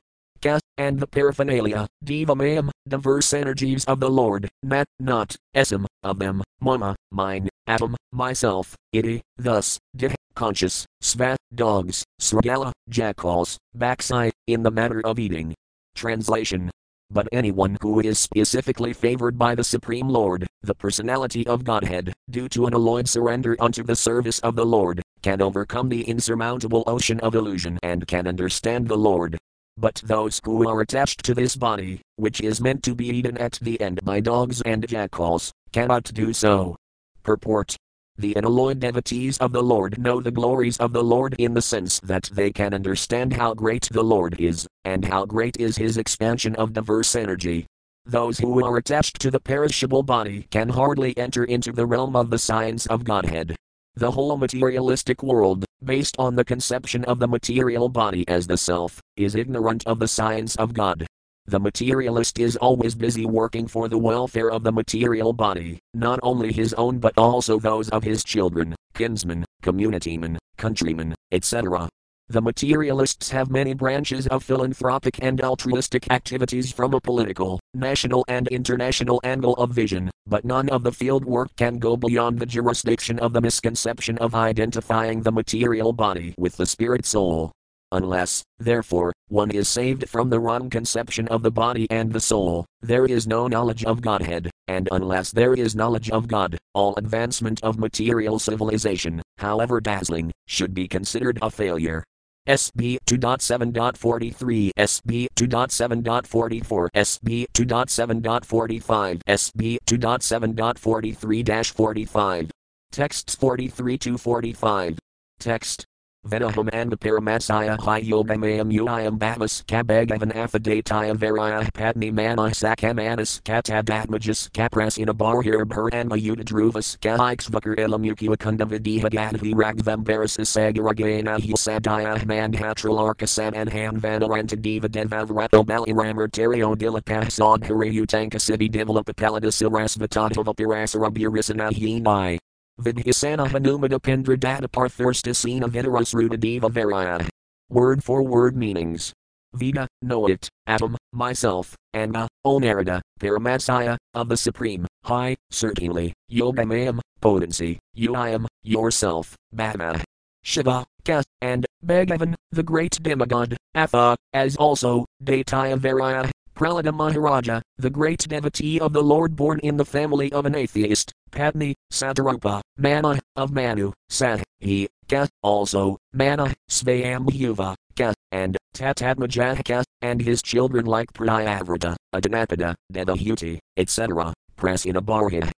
[0.79, 6.97] and the paraphernalia, Divamayam, diverse energies of the Lord, Nat, not, Esam, of them, Mama,
[7.11, 15.03] mine, Atom, myself, Iti, thus, Dih, conscious, Svat, dogs, Sragala, jackals, backside, in the matter
[15.05, 15.55] of eating.
[15.95, 16.71] Translation
[17.11, 22.49] but anyone who is specifically favored by the Supreme Lord, the personality of Godhead, due
[22.51, 27.19] to an alloyed surrender unto the service of the Lord, can overcome the insurmountable ocean
[27.21, 29.39] of illusion and can understand the Lord.
[29.81, 33.61] But those who are attached to this body, which is meant to be eaten at
[33.63, 36.77] the end by dogs and jackals, cannot do so.
[37.23, 37.77] Purport
[38.21, 42.01] the unalloyed devotees of the Lord know the glories of the Lord in the sense
[42.01, 46.57] that they can understand how great the Lord is, and how great is his expansion
[46.57, 47.65] of diverse energy.
[48.05, 52.31] Those who are attached to the perishable body can hardly enter into the realm of
[52.31, 53.55] the science of Godhead.
[53.99, 59.01] The whole materialistic world, based on the conception of the material body as the self,
[59.17, 61.05] is ignorant of the science of God.
[61.47, 66.53] The materialist is always busy working for the welfare of the material body, not only
[66.53, 71.89] his own but also those of his children, kinsmen, communitymen, countrymen, etc.
[72.31, 78.47] The materialists have many branches of philanthropic and altruistic activities from a political, national, and
[78.49, 83.19] international angle of vision, but none of the field work can go beyond the jurisdiction
[83.21, 87.51] of the misconception of identifying the material body with the spirit soul.
[87.93, 92.67] Unless, therefore, one is saved from the wrong conception of the body and the soul,
[92.83, 97.63] there is no knowledge of Godhead, and unless there is knowledge of God, all advancement
[97.63, 102.05] of material civilization, however dazzling, should be considered a failure.
[102.49, 112.51] SB 2.7.43, SB 2.7.44, SB 2.7.45, SB 2.7.43 45.
[112.91, 114.99] Texts 43 to 45.
[115.39, 115.85] Text
[116.27, 125.65] Venaham and Paramatsaya Hyogamayam Uayam Bhamas Kabagavan Aphadaitaya Varaya Patni Manai Sakamanas Katadatmajas Kaprasina Barhir
[125.65, 134.61] Bharanma Udadruvas Kahikshvakar Ilamuki Wakunda Vidiha Gadhi Ragvam Barasis Sagaragana Hisadaya Mandhatralarkasam and Han Vanaranta
[134.61, 142.39] Diva Devavrato Baliramar Terio Dilapah Sodhari Utanka City Developa Palladis Irasvatata Pirasara Birisana Hinai.
[142.81, 147.29] Vidhisana Hanumada Pendra Dataparthurstasena Vidarasruta Deva Varaya.
[147.69, 149.13] Word for word meanings.
[149.55, 157.79] Vida, know it, atom, myself, Anma, Onarada, Paramatsaya, of the Supreme, high, certainly, Yogamayam, potency,
[157.97, 160.03] Uayam, yourself, Bhama.
[160.45, 167.91] Shiva, Ka, and Bhagavan, the great demigod, Atha, as also, Daitaya Varaya, Prahlada Maharaja, the
[167.91, 173.19] great devotee of the Lord born in the family of an atheist, Padni, Satarupa, Mana,
[173.37, 181.13] of Manu, Sah, he, Ka, also, Mana, Svayambhuva, Ka, and Tatadmajahaka, and his children like
[181.13, 185.51] Priyavrata, Adanapada, Devahuti, etc., Prasinabharhi.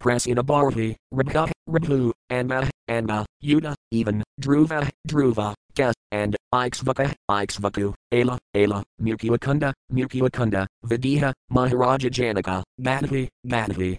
[0.00, 8.82] Prasinabharhi, Rabha, Rabhu, Anma, Anma, Yuda, even, Dhruva, Dhruva, Ka, and Ikshvaka, Ikshvaku, Ela, Ela,
[9.02, 13.98] Mucukunda, Mucukunda, Vidiha, Maharaja Janaka, Gadhi, Gadhi,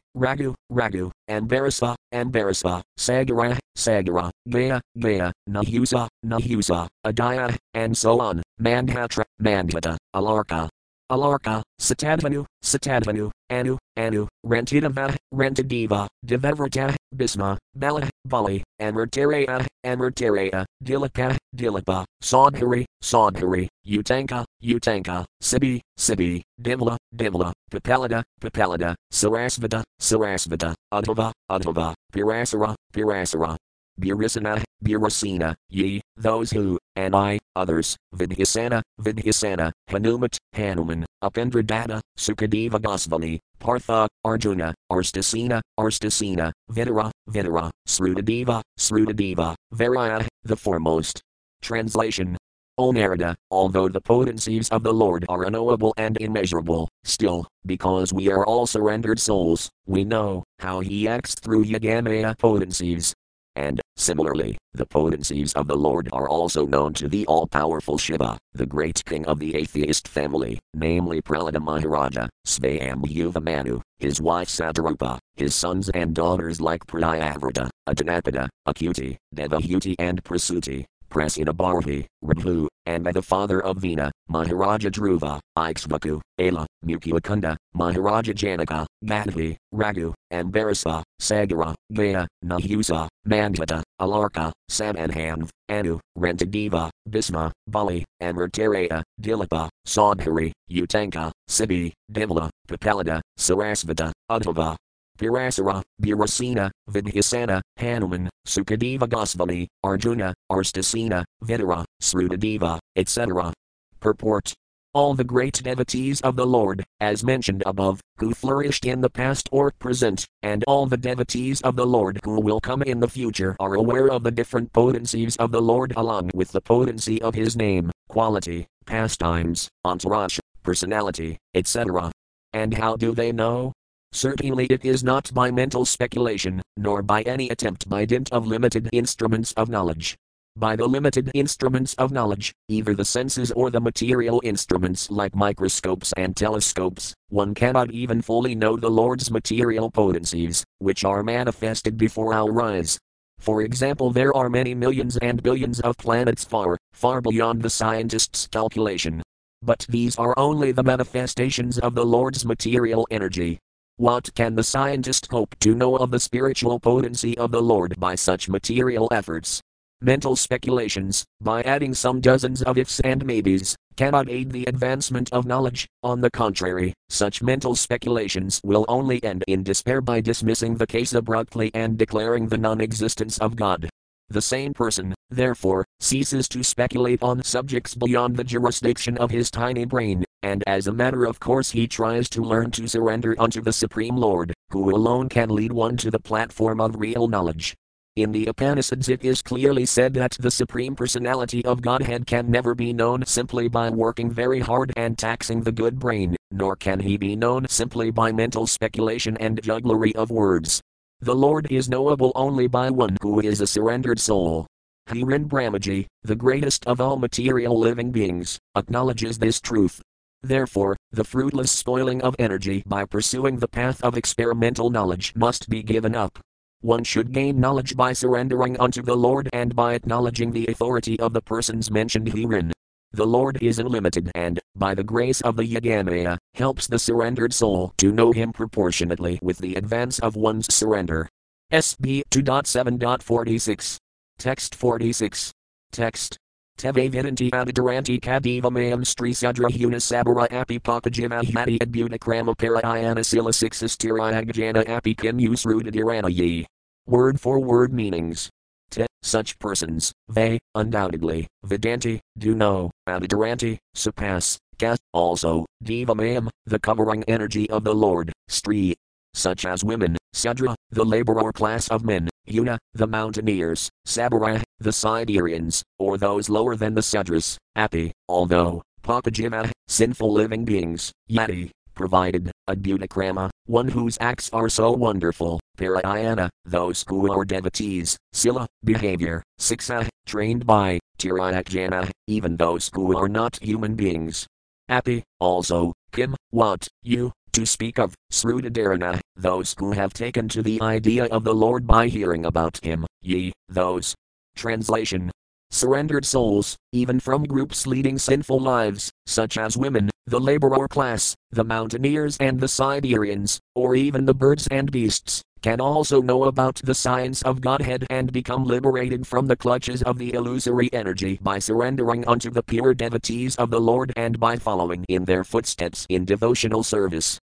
[0.69, 9.23] Raghu, Raghu, and Ambarasva, Sagara, Sagara, Gaya, Gaya, Nahusa, Nahusa, Adaya, and so on, Mandhatra,
[9.41, 10.69] Mandhata, Alarka,
[11.12, 22.05] Alarka, Satadvanu, Satadvanu, Anu, Anu, Rentidava, Rentadiva, Devavrata, Bhisma, Bala, Bali, Amrterea, Amrterea, Dilipa, Dilipa,
[22.23, 32.76] Saubhari, Saubhari, Utanka, Utanka, Sibi, Sibi, Dimla, Dimla, Pippalada, Pippalada, Sarasvata, Sarasvata, Adhava, Adhava, Parasara,
[32.93, 33.58] Parasara,
[34.00, 43.39] Birasana, Birasena, ye, those who, and I, others, Vibhisana, Vibhisana, Hanumat, Hanuman, Upendradata, Sukadeva Gosvami,
[43.60, 51.22] Partha, Arjuna, Arstisena, Arstisena, Vidura, Vidura, Srutadeva, Srutadeva, Varaya, the foremost.
[51.62, 52.38] Translation
[52.80, 58.32] O Narada, although the potencies of the Lord are unknowable and immeasurable, still, because we
[58.32, 63.13] are all surrendered souls, we know how he acts through Yogamaya potencies,
[63.58, 68.38] and, similarly, the potencies of the Lord are also known to the all powerful Shiva,
[68.54, 75.20] the great king of the atheist family, namely Prahlada Maharaja, Svayambhuva Manu, his wife Satarupa,
[75.36, 83.12] his sons and daughters like Priyavrata, Adanapada, Akuti, Devahuti, and Prasuti, Prasinabharhi, Rabhu, and by
[83.12, 91.74] the father of Vena, Maharaja Dhruva, Ikshvaku, Ela, Mucukunda, Maharaja Janaka, Gadhi, Raghu, Ambarasa, Sagara,
[91.93, 101.93] Gaya, Nahusa, Mandhata, Alarka, Samanhanv, Anu, Rentadeva, Bhisma, Bali, and Amrterea, Dilipa, Saubhari, Utanka, Sibi,
[102.12, 104.76] Dimla, Pippalada, Sarasvata, Uddhava,
[105.20, 113.53] Parasara, Birasena, Vibhisana, Hanuman, Sukadeva Gosvami, Arjuna, Arstisena, Vidura, Srutadeva, etc.
[113.99, 114.53] Purport
[114.93, 119.49] All the great devotees of the Lord, as mentioned above, who flourished in the past
[119.51, 123.57] or present, and all the devotees of the Lord who will come in the future
[123.59, 127.57] are aware of the different potencies of the Lord along with the potency of his
[127.57, 132.09] name, quality, pastimes, entourage, personality, etc.
[132.53, 133.74] And how do they know?
[134.12, 138.89] Certainly it is not by mental speculation, nor by any attempt by dint of limited
[138.91, 140.18] instruments of knowledge.
[140.55, 146.12] By the limited instruments of knowledge, either the senses or the material instruments like microscopes
[146.18, 152.34] and telescopes, one cannot even fully know the Lord's material potencies, which are manifested before
[152.34, 152.97] our eyes.
[153.38, 158.47] For example, there are many millions and billions of planets far, far beyond the scientist's
[158.47, 159.22] calculation.
[159.62, 163.60] But these are only the manifestations of the Lord's material energy,
[164.00, 168.16] what can the scientist hope to know of the spiritual potency of the Lord by
[168.16, 169.60] such material efforts?
[170.00, 175.45] Mental speculations, by adding some dozens of ifs and maybes, cannot aid the advancement of
[175.45, 175.86] knowledge.
[176.02, 181.12] On the contrary, such mental speculations will only end in despair by dismissing the case
[181.12, 183.89] abruptly and declaring the non existence of God.
[184.30, 189.84] The sane person, therefore, ceases to speculate on subjects beyond the jurisdiction of his tiny
[189.84, 193.74] brain, and as a matter of course he tries to learn to surrender unto the
[193.74, 197.76] Supreme Lord, who alone can lead one to the platform of real knowledge.
[198.16, 202.76] In the Upanishads, it is clearly said that the Supreme Personality of Godhead can never
[202.76, 207.18] be known simply by working very hard and taxing the good brain, nor can he
[207.18, 210.82] be known simply by mental speculation and jugglery of words.
[211.22, 214.68] The Lord is knowable only by one who is a surrendered soul.
[215.08, 220.02] Hiren Brahmaji, the greatest of all material living beings, acknowledges this truth.
[220.42, 225.84] Therefore, the fruitless spoiling of energy by pursuing the path of experimental knowledge must be
[225.84, 226.40] given up.
[226.82, 231.34] One should gain knowledge by surrendering unto the Lord and by acknowledging the authority of
[231.34, 232.72] the persons mentioned herein.
[233.12, 237.94] The Lord is unlimited and, by the grace of the Yogamaya, helps the surrendered soul
[237.98, 241.28] to know Him proportionately with the advance of one's surrender.
[241.74, 243.98] SB 2.7.46.
[244.38, 245.52] Text 46.
[245.92, 246.38] Text.
[246.80, 255.38] Teve vidanti aditaranti kadivamayam stri sadrahuna sabara api pakajimahati adbutakrama parayana sila sixastirayagajana api kim
[255.39, 256.65] usrudadirana ye.
[257.05, 258.49] Word for word meanings.
[258.91, 267.25] Te, such persons, they, undoubtedly, vidanti, do know, aditaranti, surpass, cast, also, divamayam, the covering
[267.25, 268.95] energy of the Lord, stri,
[269.34, 275.84] such as women, Sadra, the laborer class of men, Yuna, the mountaineers, Sabara, the Siberians,
[276.00, 283.50] or those lower than the Sudras, Api, although, Pakajima, sinful living beings, Yati, provided, Adbutakrama,
[283.66, 290.66] one whose acts are so wonderful, Parayana, those who are devotees, Sila, behavior, Siksa, trained
[290.66, 294.48] by, Tirayakjana, even those who are not human beings.
[294.88, 300.82] Api, also, Kim, what, you, to speak of, Srudadarana, those who have taken to the
[300.82, 304.16] idea of the Lord by hearing about him, ye, those.
[304.55, 305.30] Translation
[305.70, 311.66] Surrendered souls, even from groups leading sinful lives, such as women, the laborer class, the
[311.66, 316.95] mountaineers and the Siberians, or even the birds and beasts, can also know about the
[316.95, 322.26] science of Godhead and become liberated from the clutches of the illusory energy by surrendering
[322.26, 326.84] unto the pure devotees of the Lord and by following in their footsteps in devotional
[326.84, 327.38] service.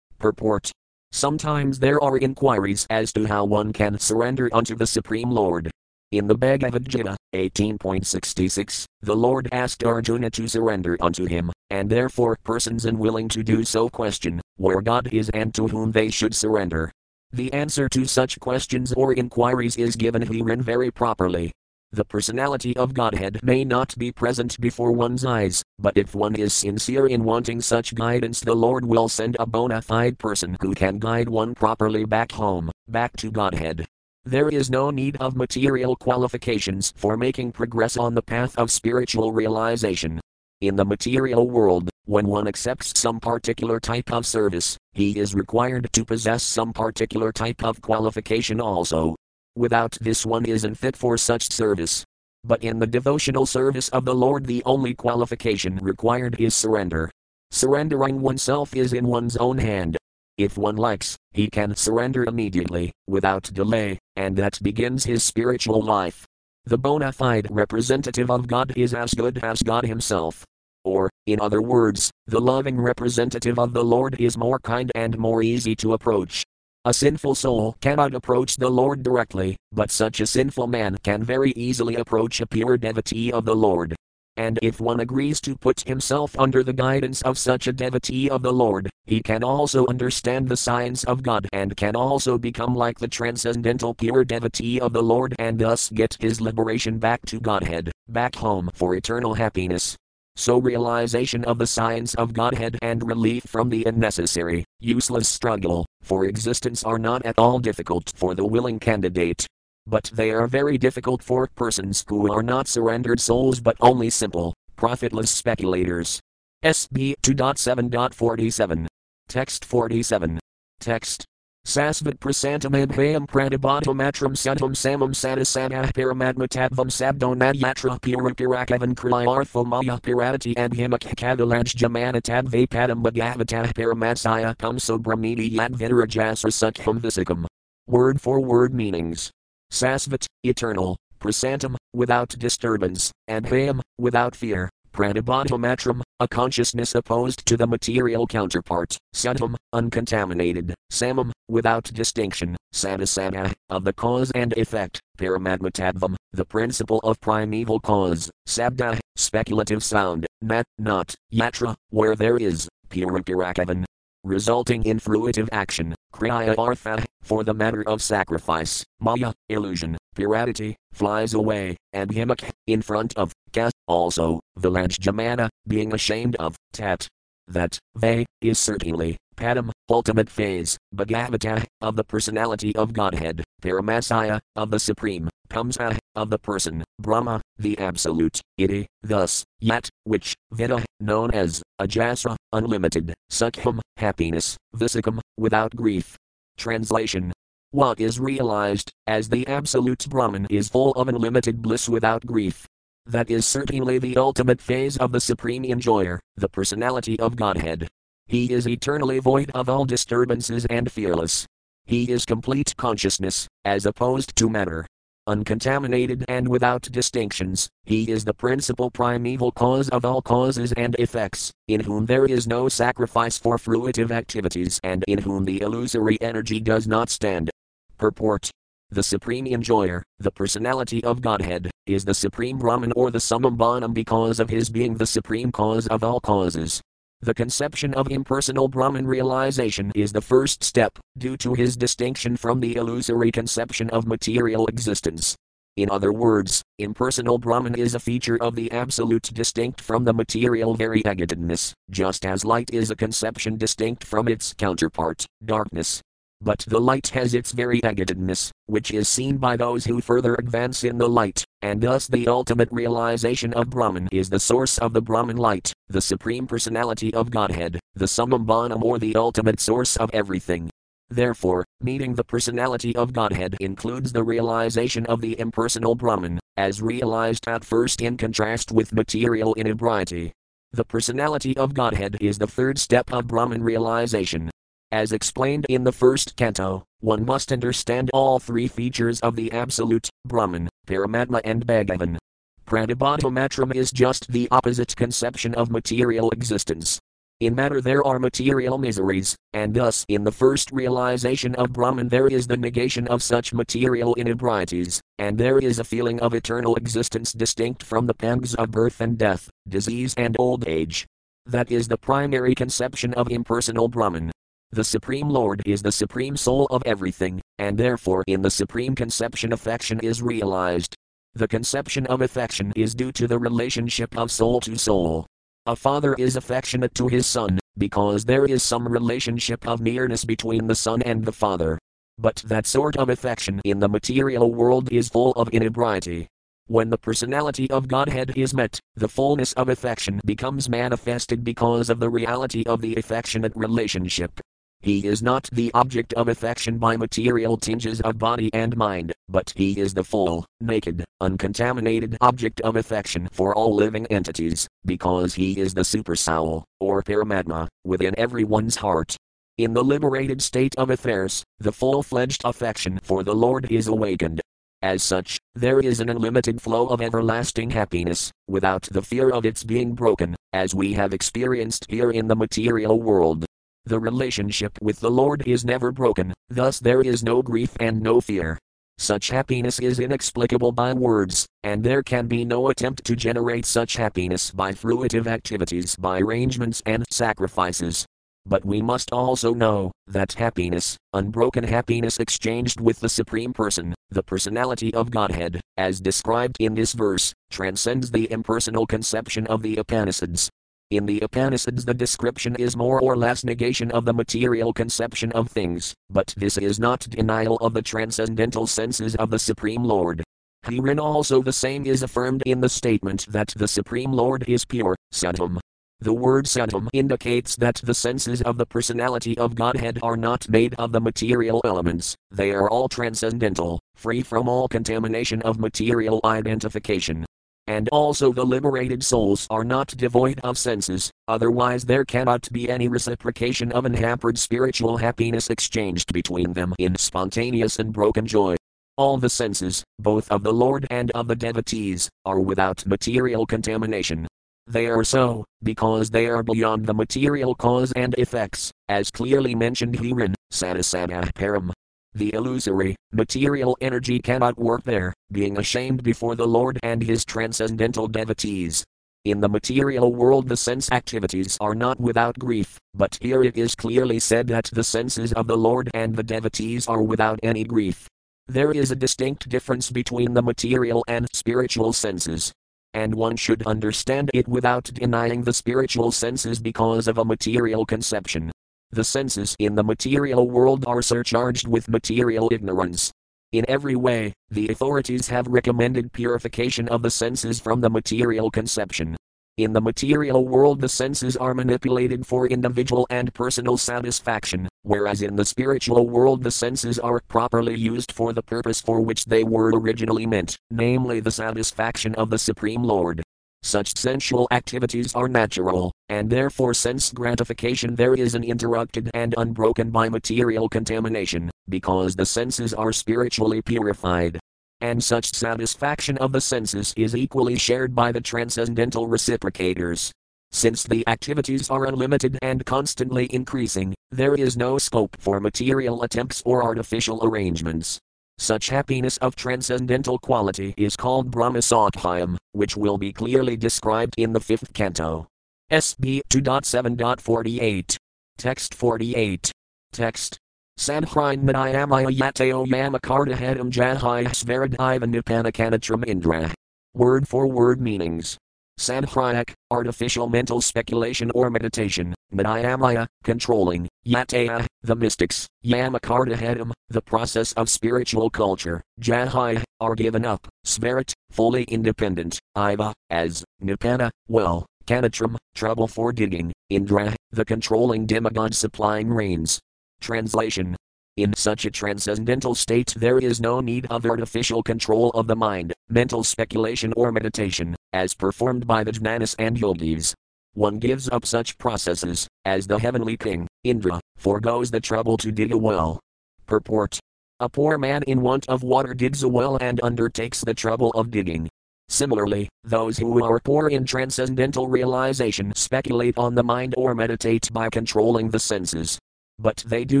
[0.22, 0.70] Purport
[1.10, 5.68] Sometimes there are inquiries as to how one can surrender unto the Supreme Lord.
[6.12, 12.38] In the Bhagavad Gita, 18.66, the Lord asked Arjuna to surrender unto him, and therefore
[12.44, 16.92] persons unwilling to do so question where God is and to whom they should surrender.
[17.32, 21.50] The answer to such questions or inquiries is given herein very properly.
[21.94, 26.54] The personality of Godhead may not be present before one's eyes, but if one is
[26.54, 30.98] sincere in wanting such guidance, the Lord will send a bona fide person who can
[30.98, 33.84] guide one properly back home, back to Godhead.
[34.24, 39.30] There is no need of material qualifications for making progress on the path of spiritual
[39.30, 40.18] realization.
[40.62, 45.92] In the material world, when one accepts some particular type of service, he is required
[45.92, 49.14] to possess some particular type of qualification also.
[49.56, 52.04] Without this, one is unfit for such service.
[52.44, 57.10] But in the devotional service of the Lord, the only qualification required is surrender.
[57.50, 59.96] Surrendering oneself is in one's own hand.
[60.38, 66.26] If one likes, he can surrender immediately, without delay, and that begins his spiritual life.
[66.64, 70.44] The bona fide representative of God is as good as God Himself.
[70.84, 75.42] Or, in other words, the loving representative of the Lord is more kind and more
[75.42, 76.44] easy to approach.
[76.84, 81.52] A sinful soul cannot approach the Lord directly, but such a sinful man can very
[81.52, 83.94] easily approach a pure devotee of the Lord.
[84.36, 88.42] and if one agrees to put himself under the guidance of such a devotee of
[88.42, 92.98] the Lord, he can also understand the science of God and can also become like
[92.98, 97.92] the transcendental pure devotee of the Lord and thus get his liberation back to Godhead,
[98.08, 99.96] back home for eternal happiness.
[100.36, 106.24] So, realization of the science of Godhead and relief from the unnecessary, useless struggle for
[106.24, 109.46] existence are not at all difficult for the willing candidate.
[109.86, 114.54] But they are very difficult for persons who are not surrendered souls but only simple,
[114.76, 116.20] profitless speculators.
[116.64, 118.86] SB 2.7.47.
[119.28, 120.38] Text 47.
[120.80, 121.24] Text.
[121.64, 131.72] Sasvat prasantam adhayam pranibhatamatram sadham samam sadasanah paramatmatadvam sabdonadyatra pirapirakavan krilartho maya piratati adhimak kadalaj
[131.76, 137.46] jamanatad vapadam bhagavatah paramatsaya kamso brahmini yadvidarajasra sukham visikam.
[137.86, 139.30] Word for word meanings.
[139.72, 148.26] Sasvat, eternal, prasantam, without disturbance, adhayam, without fear, Pranibhatamatram, a consciousness opposed to the material
[148.26, 156.98] counterpart, Sadham, uncontaminated, Samam, without distinction, Sadasana, of the cause and effect, Paramatmatadvam, the principle
[157.00, 163.84] of primeval cause, Sabda, speculative sound, Nat, not, Yatra, where there is, Purapirakavan,
[164.24, 171.34] resulting in fruitive action, Kriya Artha, for the matter of sacrifice, Maya, illusion, Piratity, flies
[171.34, 177.08] away, and Himak, in front of, Ka, also, Village Jamana, being ashamed of, Tat.
[177.48, 184.70] That, Ve, is certainly, Padam, ultimate phase, Bhagavata, of the personality of Godhead, Paramasaya, of
[184.70, 191.30] the Supreme, Kamsa, of the person, Brahma, the Absolute, Iti, thus, Yat, which, Vida, known
[191.32, 196.16] as, Ajasra, unlimited, Sukham, happiness, Visikam, without grief.
[196.56, 197.32] Translation
[197.72, 202.66] what is realized, as the absolute Brahman is full of unlimited bliss without grief.
[203.06, 207.88] That is certainly the ultimate phase of the Supreme Enjoyer, the personality of Godhead.
[208.26, 211.46] He is eternally void of all disturbances and fearless.
[211.86, 214.86] He is complete consciousness, as opposed to matter.
[215.28, 221.52] Uncontaminated and without distinctions, he is the principal primeval cause of all causes and effects,
[221.68, 226.58] in whom there is no sacrifice for fruitive activities and in whom the illusory energy
[226.58, 227.50] does not stand.
[227.98, 228.50] Purport
[228.92, 233.94] the Supreme Enjoyer, the personality of Godhead, is the Supreme Brahman or the Summum Bonum
[233.94, 236.81] because of his being the Supreme Cause of all causes.
[237.24, 242.58] The conception of impersonal Brahman realization is the first step, due to his distinction from
[242.58, 245.36] the illusory conception of material existence.
[245.76, 250.76] In other words, impersonal Brahman is a feature of the absolute distinct from the material
[250.76, 256.02] variegatedness, just as light is a conception distinct from its counterpart, darkness.
[256.44, 260.82] But the light has its very variegatedness, which is seen by those who further advance
[260.82, 265.00] in the light, and thus the ultimate realization of Brahman is the source of the
[265.00, 270.10] Brahman light, the supreme personality of Godhead, the summum bonum or the ultimate source of
[270.12, 270.68] everything.
[271.10, 277.46] Therefore, meeting the personality of Godhead includes the realization of the impersonal Brahman, as realized
[277.46, 280.32] at first in contrast with material inebriety.
[280.72, 284.50] The personality of Godhead is the third step of Brahman realization,
[284.92, 290.10] as explained in the first canto, one must understand all three features of the Absolute,
[290.26, 292.18] Brahman, Paramatma, and Bhagavan.
[292.66, 297.00] Pranibhatamatram is just the opposite conception of material existence.
[297.40, 302.28] In matter there are material miseries, and thus in the first realization of Brahman there
[302.28, 307.32] is the negation of such material inebrieties, and there is a feeling of eternal existence
[307.32, 311.06] distinct from the pangs of birth and death, disease and old age.
[311.46, 314.30] That is the primary conception of impersonal Brahman.
[314.74, 319.52] The Supreme Lord is the Supreme Soul of everything, and therefore in the Supreme Conception
[319.52, 320.94] affection is realized.
[321.34, 325.26] The conception of affection is due to the relationship of soul to soul.
[325.66, 330.66] A father is affectionate to his son, because there is some relationship of nearness between
[330.66, 331.78] the son and the father.
[332.16, 336.28] But that sort of affection in the material world is full of inebriety.
[336.68, 342.00] When the personality of Godhead is met, the fullness of affection becomes manifested because of
[342.00, 344.40] the reality of the affectionate relationship.
[344.82, 349.52] He is not the object of affection by material tinges of body and mind, but
[349.54, 355.60] he is the full, naked, uncontaminated object of affection for all living entities, because he
[355.60, 359.16] is the supersoul, or Paramatma, within everyone's heart.
[359.56, 364.40] In the liberated state of affairs, the full fledged affection for the Lord is awakened.
[364.82, 369.62] As such, there is an unlimited flow of everlasting happiness, without the fear of its
[369.62, 373.44] being broken, as we have experienced here in the material world.
[373.84, 378.20] The relationship with the Lord is never broken, thus there is no grief and no
[378.20, 378.56] fear.
[378.98, 383.96] Such happiness is inexplicable by words, and there can be no attempt to generate such
[383.96, 388.06] happiness by fruitive activities, by arrangements and sacrifices.
[388.46, 394.22] But we must also know that happiness, unbroken happiness exchanged with the Supreme Person, the
[394.22, 400.50] personality of Godhead, as described in this verse, transcends the impersonal conception of the Upanishads,
[400.96, 405.48] in the Upanishads, the description is more or less negation of the material conception of
[405.48, 410.22] things, but this is not denial of the transcendental senses of the Supreme Lord.
[410.64, 414.94] Herein also the same is affirmed in the statement that the Supreme Lord is pure,
[415.12, 415.58] Satam.
[416.00, 420.74] The word Satam indicates that the senses of the personality of Godhead are not made
[420.78, 427.24] of the material elements, they are all transcendental, free from all contamination of material identification
[427.66, 432.88] and also the liberated souls are not devoid of senses, otherwise there cannot be any
[432.88, 438.56] reciprocation of unhampered spiritual happiness exchanged between them in spontaneous and broken joy.
[438.96, 444.26] All the senses, both of the Lord and of the devotees, are without material contamination.
[444.66, 449.96] They are so, because they are beyond the material cause and effects, as clearly mentioned
[449.98, 451.72] herein, Sadasana Param.
[452.14, 458.06] The illusory, material energy cannot work there, being ashamed before the Lord and his transcendental
[458.06, 458.84] devotees.
[459.24, 463.74] In the material world, the sense activities are not without grief, but here it is
[463.74, 468.08] clearly said that the senses of the Lord and the devotees are without any grief.
[468.46, 472.52] There is a distinct difference between the material and spiritual senses.
[472.92, 478.52] And one should understand it without denying the spiritual senses because of a material conception.
[478.94, 483.10] The senses in the material world are surcharged with material ignorance.
[483.50, 489.16] In every way, the authorities have recommended purification of the senses from the material conception.
[489.56, 495.36] In the material world, the senses are manipulated for individual and personal satisfaction, whereas in
[495.36, 499.72] the spiritual world, the senses are properly used for the purpose for which they were
[499.74, 503.22] originally meant, namely the satisfaction of the Supreme Lord.
[503.62, 510.08] Such sensual activities are natural, and therefore sense gratification there is uninterrupted and unbroken by
[510.08, 514.40] material contamination, because the senses are spiritually purified.
[514.80, 520.10] And such satisfaction of the senses is equally shared by the transcendental reciprocators.
[520.50, 526.42] Since the activities are unlimited and constantly increasing, there is no scope for material attempts
[526.44, 528.00] or artificial arrangements.
[528.42, 534.40] Such happiness of transcendental quality is called Brahmasadhyam, which will be clearly described in the
[534.40, 535.28] fifth canto.
[535.70, 537.96] SB 2.7.48.
[538.38, 539.52] Text 48.
[539.92, 540.38] Text.
[540.76, 546.52] Sanhrine Madhyamaya Yateo Yamakartahedam Jahai Svaradiva Nipanakanatram Indra.
[546.94, 548.38] Word for word meanings.
[548.78, 557.52] Sankhyayak, artificial mental speculation or meditation, Madhyamaya, controlling, Yataya, eh, the mystics, Yamakartahedam, the process
[557.54, 565.36] of spiritual culture, Jahai, are given up, Svarat, fully independent, Iva, as, Nipana, well, Kanatram,
[565.54, 569.60] trouble for digging, Indra, the controlling demigod supplying rains.
[570.00, 570.76] Translation.
[571.18, 575.74] In such a transcendental state, there is no need of artificial control of the mind,
[575.90, 580.14] mental speculation, or meditation, as performed by the jnanis and yogis.
[580.54, 585.52] One gives up such processes, as the heavenly king, Indra, foregoes the trouble to dig
[585.52, 586.00] a well.
[586.46, 586.98] Purport
[587.40, 591.10] A poor man in want of water digs a well and undertakes the trouble of
[591.10, 591.48] digging.
[591.88, 597.68] Similarly, those who are poor in transcendental realization speculate on the mind or meditate by
[597.68, 598.98] controlling the senses,
[599.42, 600.00] but they do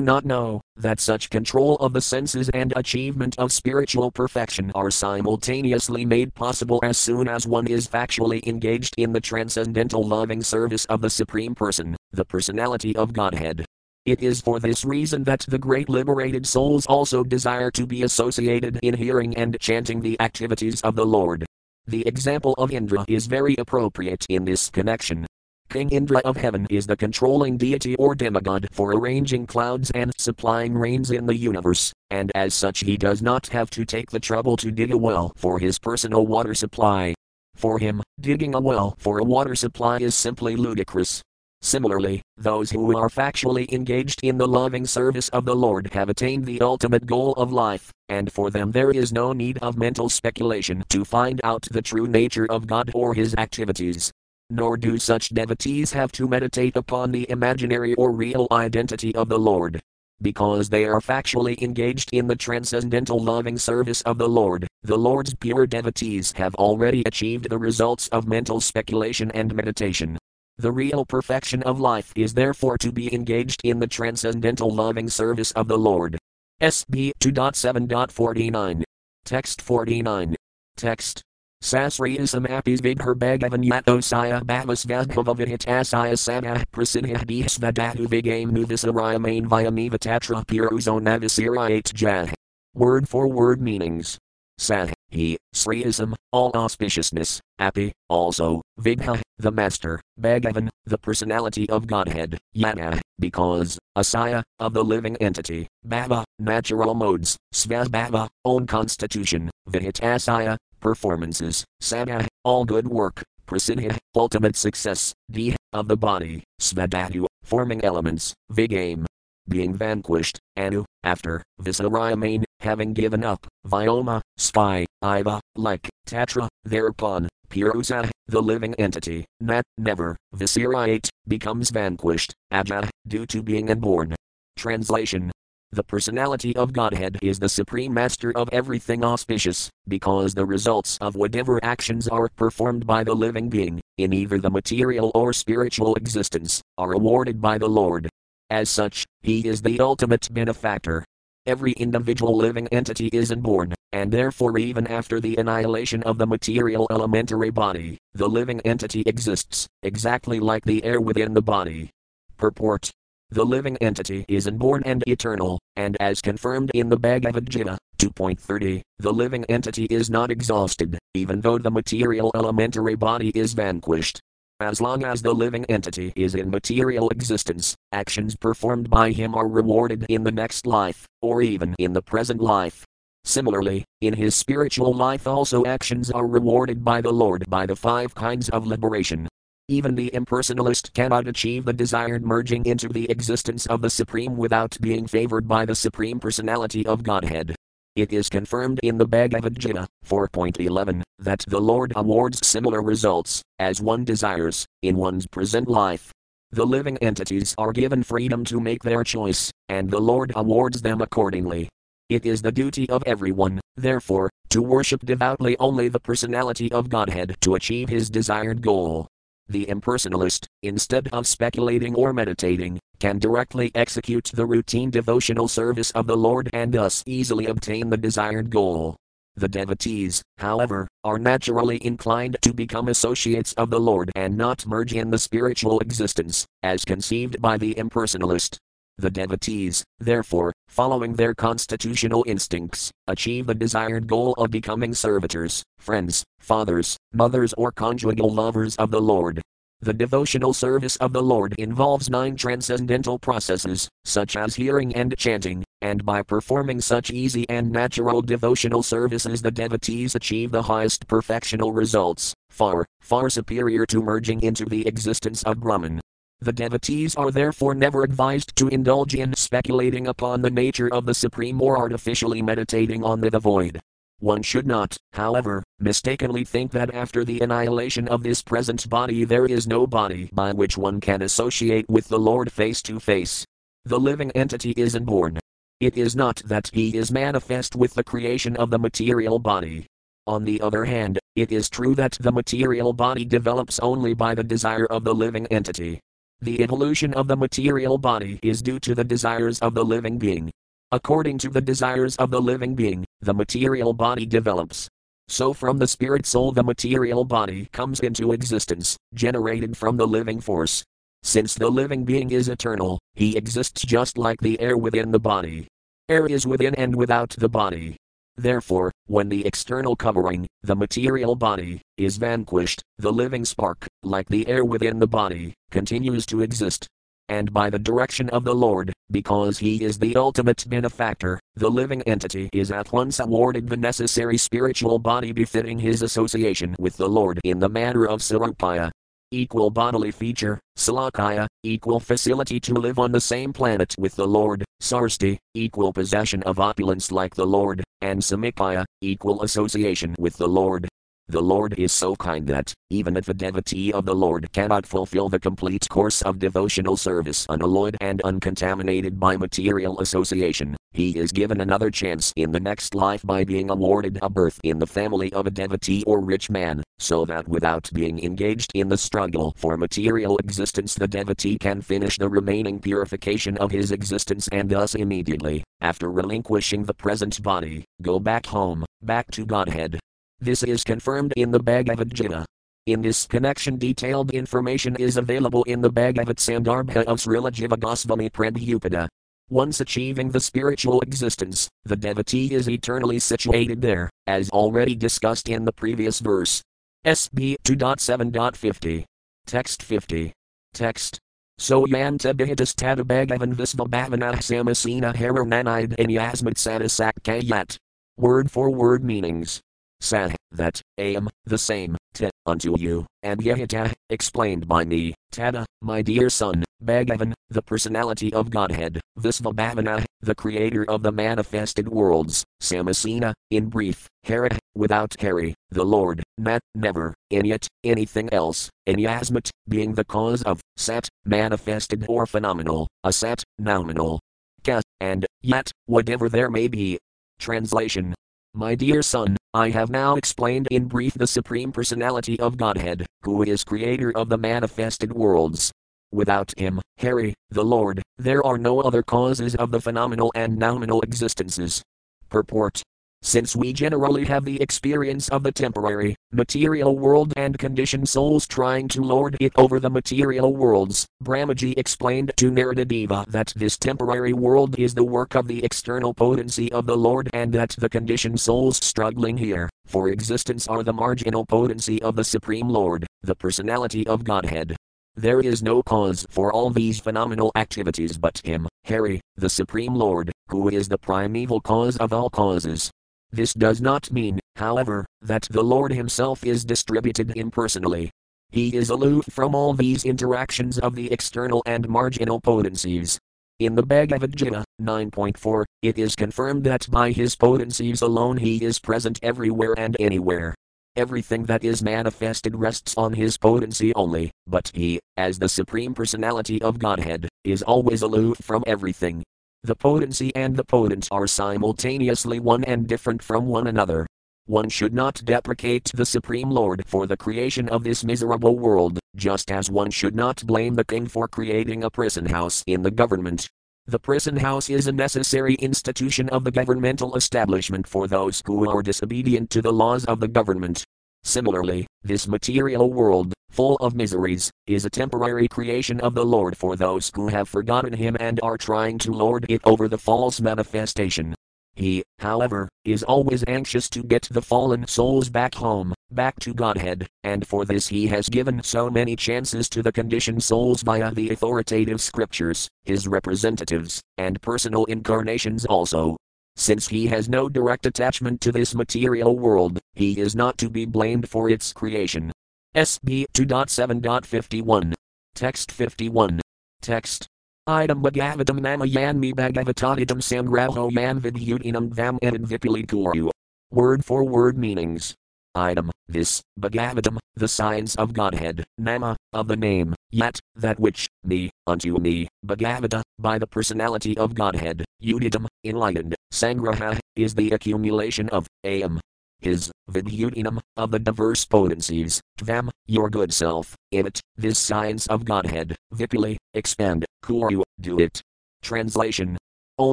[0.00, 6.04] not know that such control of the senses and achievement of spiritual perfection are simultaneously
[6.04, 11.00] made possible as soon as one is factually engaged in the transcendental loving service of
[11.00, 13.66] the Supreme Person, the personality of Godhead.
[14.06, 18.78] It is for this reason that the great liberated souls also desire to be associated
[18.82, 21.44] in hearing and chanting the activities of the Lord.
[21.86, 25.26] The example of Indra is very appropriate in this connection.
[25.72, 30.74] King Indra of heaven is the controlling deity or demigod for arranging clouds and supplying
[30.74, 34.54] rains in the universe, and as such he does not have to take the trouble
[34.58, 37.14] to dig a well for his personal water supply.
[37.54, 41.22] For him, digging a well for a water supply is simply ludicrous.
[41.62, 46.44] Similarly, those who are factually engaged in the loving service of the Lord have attained
[46.44, 50.84] the ultimate goal of life, and for them there is no need of mental speculation
[50.90, 54.12] to find out the true nature of God or his activities
[54.52, 59.38] nor do such devotees have to meditate upon the imaginary or real identity of the
[59.38, 59.80] Lord.
[60.20, 65.34] Because they are factually engaged in the transcendental loving service of the Lord, the Lord's
[65.34, 70.18] pure devotees have already achieved the results of mental speculation and meditation.
[70.58, 75.50] The real perfection of life is therefore to be engaged in the transcendental loving service
[75.52, 76.18] of the Lord.
[76.60, 78.84] SB 2.7.49.
[79.24, 80.36] Text 49.
[80.76, 81.22] Text.
[81.62, 90.44] Sasriyasam apis vidhar bhagavan yatosaya oh, bhavas vadbhavavihitasaya samah prasidhah dihsvadatu vigame nuvisarayamain vyamiva tatra
[90.44, 92.34] piruzonavasirayat jah.
[92.74, 94.18] Word for word meanings.
[94.58, 102.38] Sah, he, Sriyasam, all auspiciousness, Api, also, Vigha, the Master, Bhagavan, the personality of Godhead,
[102.56, 111.64] Yana, because, Asaya, of the living entity, Bhava, natural modes, Svasbhava, own constitution, Vihitasaya, performances,
[111.80, 119.06] Sana, all good work, Prasiddha, ultimate success, D, of the body, Svadatu, forming elements, Vigame,
[119.48, 128.10] being vanquished, Anu, after, Visarayamain, having given up, Vyoma, spy, Iva, like, Tatra, thereupon, Purusa,
[128.26, 134.14] the living entity, Nat, never, Visirayate, becomes vanquished, Aja, due to being unborn.
[134.56, 135.32] Translation
[135.72, 141.16] the personality of Godhead is the supreme master of everything auspicious, because the results of
[141.16, 146.60] whatever actions are performed by the living being, in either the material or spiritual existence,
[146.76, 148.10] are awarded by the Lord.
[148.50, 151.06] As such, He is the ultimate benefactor.
[151.46, 156.86] Every individual living entity is unborn, and therefore, even after the annihilation of the material
[156.90, 161.90] elementary body, the living entity exists, exactly like the air within the body.
[162.36, 162.90] Purport
[163.32, 168.82] the living entity is unborn and eternal, and as confirmed in the Bhagavad Gita 2.30,
[168.98, 174.20] the living entity is not exhausted, even though the material elementary body is vanquished.
[174.60, 179.48] As long as the living entity is in material existence, actions performed by him are
[179.48, 182.84] rewarded in the next life, or even in the present life.
[183.24, 188.14] Similarly, in his spiritual life also actions are rewarded by the Lord by the five
[188.14, 189.26] kinds of liberation,
[189.72, 194.76] even the impersonalist cannot achieve the desired merging into the existence of the Supreme without
[194.82, 197.56] being favored by the Supreme Personality of Godhead.
[197.96, 203.80] It is confirmed in the Bhagavad Gita 4.11 that the Lord awards similar results, as
[203.80, 206.12] one desires, in one's present life.
[206.50, 211.00] The living entities are given freedom to make their choice, and the Lord awards them
[211.00, 211.70] accordingly.
[212.10, 217.36] It is the duty of everyone, therefore, to worship devoutly only the personality of Godhead
[217.40, 219.08] to achieve his desired goal.
[219.52, 226.06] The impersonalist, instead of speculating or meditating, can directly execute the routine devotional service of
[226.06, 228.96] the Lord and thus easily obtain the desired goal.
[229.36, 234.94] The devotees, however, are naturally inclined to become associates of the Lord and not merge
[234.94, 238.56] in the spiritual existence, as conceived by the impersonalist.
[238.96, 246.24] The devotees, therefore, following their constitutional instincts, achieve the desired goal of becoming servitors, friends,
[246.38, 249.42] fathers, mothers, or conjugal lovers of the Lord.
[249.82, 255.62] The devotional service of the Lord involves nine transcendental processes, such as hearing and chanting,
[255.82, 261.76] and by performing such easy and natural devotional services, the devotees achieve the highest perfectional
[261.76, 266.00] results, far, far superior to merging into the existence of Brahman.
[266.42, 271.14] The devotees are therefore never advised to indulge in speculating upon the nature of the
[271.14, 273.78] Supreme or artificially meditating on the void.
[274.18, 279.46] One should not, however, mistakenly think that after the annihilation of this present body there
[279.46, 283.44] is no body by which one can associate with the Lord face to face.
[283.84, 285.38] The living entity is unborn.
[285.78, 289.86] It is not that he is manifest with the creation of the material body.
[290.26, 294.42] On the other hand, it is true that the material body develops only by the
[294.42, 296.00] desire of the living entity.
[296.42, 300.50] The evolution of the material body is due to the desires of the living being.
[300.90, 304.88] According to the desires of the living being, the material body develops.
[305.28, 310.40] So, from the spirit soul, the material body comes into existence, generated from the living
[310.40, 310.82] force.
[311.22, 315.68] Since the living being is eternal, he exists just like the air within the body.
[316.08, 317.96] Air is within and without the body.
[318.36, 324.48] Therefore, when the external covering, the material body, is vanquished, the living spark, like the
[324.48, 326.86] air within the body, continues to exist.
[327.28, 332.02] And by the direction of the Lord, because He is the ultimate benefactor, the living
[332.02, 337.40] entity is at once awarded the necessary spiritual body befitting his association with the Lord
[337.44, 338.90] in the manner of Sarupaya,
[339.32, 344.64] equal bodily feature, Salakaya, equal facility to live on the same planet with the Lord,
[344.80, 350.86] Sarsti, equal possession of opulence like the Lord, and Samikaya, equal association with the Lord.
[351.32, 355.30] The Lord is so kind that, even if a devotee of the Lord cannot fulfill
[355.30, 361.62] the complete course of devotional service unalloyed and uncontaminated by material association, he is given
[361.62, 365.46] another chance in the next life by being awarded a birth in the family of
[365.46, 370.36] a devotee or rich man, so that without being engaged in the struggle for material
[370.36, 376.10] existence, the devotee can finish the remaining purification of his existence and thus immediately, after
[376.10, 379.98] relinquishing the present body, go back home, back to Godhead.
[380.42, 382.44] This is confirmed in the Bhagavad Gita.
[382.86, 388.28] In this connection, detailed information is available in the Bhagavad Sandarbha of Srila Jiva Goswami
[388.28, 389.06] Prabhupada.
[389.50, 395.64] Once achieving the spiritual existence, the devotee is eternally situated there, as already discussed in
[395.64, 396.60] the previous verse.
[397.06, 399.04] SB 2.7.50.
[399.46, 400.32] Text 50.
[400.74, 401.20] Text.
[401.58, 407.76] So yanta bihitas tadabhagavan visvabhavanah samasina harananide and yasmat satisakayat.
[408.16, 409.62] Word for word meanings.
[410.02, 416.02] Sah, that, am, the same, te, unto you, and yahita, explained by me, tada, my
[416.02, 423.32] dear son, Bhagavan, the personality of Godhead, Visvabhavana, the creator of the manifested worlds, Samasina,
[423.52, 430.04] in brief, Hara, without Hari, the Lord, Nat, never, Inyat, anything else, Inyasmat, being the
[430.04, 434.18] cause of, Sat, manifested or phenomenal, a Asat, nominal,
[434.64, 436.98] Ka, and, yet, whatever there may be.
[437.38, 438.14] Translation
[438.54, 443.42] my dear son, I have now explained in brief the Supreme Personality of Godhead, who
[443.42, 445.70] is creator of the manifested worlds.
[446.10, 451.02] Without him, Hari, the Lord, there are no other causes of the phenomenal and nominal
[451.02, 451.82] existences.
[452.30, 452.82] Purport
[453.22, 458.88] since we generally have the experience of the temporary, material world and conditioned souls trying
[458.88, 464.78] to lord it over the material worlds, Brahmaji explained to Naradadeva that this temporary world
[464.78, 468.76] is the work of the external potency of the Lord and that the conditioned souls
[468.84, 474.24] struggling here for existence are the marginal potency of the Supreme Lord, the personality of
[474.24, 474.76] Godhead.
[475.14, 480.32] There is no cause for all these phenomenal activities but Him, Hari, the Supreme Lord,
[480.48, 482.90] who is the primeval cause of all causes.
[483.32, 488.10] This does not mean, however, that the Lord Himself is distributed impersonally.
[488.50, 493.18] He is aloof from all these interactions of the external and marginal potencies.
[493.58, 498.78] In the Bhagavad Gita 9.4, it is confirmed that by his potencies alone he is
[498.78, 500.54] present everywhere and anywhere.
[500.96, 506.60] Everything that is manifested rests on his potency only, but he, as the Supreme Personality
[506.60, 509.21] of Godhead, is always aloof from everything.
[509.64, 514.08] The potency and the potent are simultaneously one and different from one another.
[514.46, 519.52] One should not deprecate the Supreme Lord for the creation of this miserable world, just
[519.52, 523.48] as one should not blame the king for creating a prison house in the government.
[523.86, 528.82] The prison house is a necessary institution of the governmental establishment for those who are
[528.82, 530.84] disobedient to the laws of the government.
[531.24, 536.74] Similarly, this material world, full of miseries, is a temporary creation of the Lord for
[536.74, 541.34] those who have forgotten Him and are trying to lord it over the false manifestation.
[541.74, 547.08] He, however, is always anxious to get the fallen souls back home, back to Godhead,
[547.22, 551.30] and for this he has given so many chances to the conditioned souls via the
[551.30, 556.16] authoritative scriptures, his representatives, and personal incarnations also.
[556.56, 560.84] Since he has no direct attachment to this material world, he is not to be
[560.84, 562.32] blamed for its creation.
[562.74, 564.92] SB 2.7.51.
[565.34, 566.40] Text 51.
[566.80, 567.26] Text.
[567.68, 573.30] Idam Bhagavatam Namayanmi Bhagavatadidam Sangraho Yan Vidyutinam Vam Edin Vipili
[573.70, 575.14] Word for word meanings.
[575.54, 581.50] Item, this, Bhagavatam, the science of Godhead, Nama, of the name, yet, that which, me,
[581.66, 588.46] unto me, Bhagavata, by the personality of Godhead, Uditam, enlightened, Sangraha, is the accumulation of,
[588.64, 588.98] Am,
[589.40, 595.76] his, Vidyutinam, of the diverse potencies, Tvam, your good self, it, this science of Godhead,
[595.92, 598.22] Vipuli, expand, Kuru, do it.
[598.62, 599.36] Translation
[599.78, 599.92] O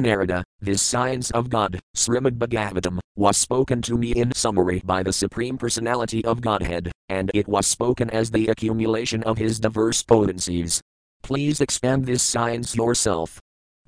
[0.00, 5.12] Narada, this science of God, Srimad Bhagavatam, was spoken to me in summary by the
[5.12, 10.80] Supreme Personality of Godhead, and it was spoken as the accumulation of his diverse potencies.
[11.22, 13.40] Please expand this science yourself.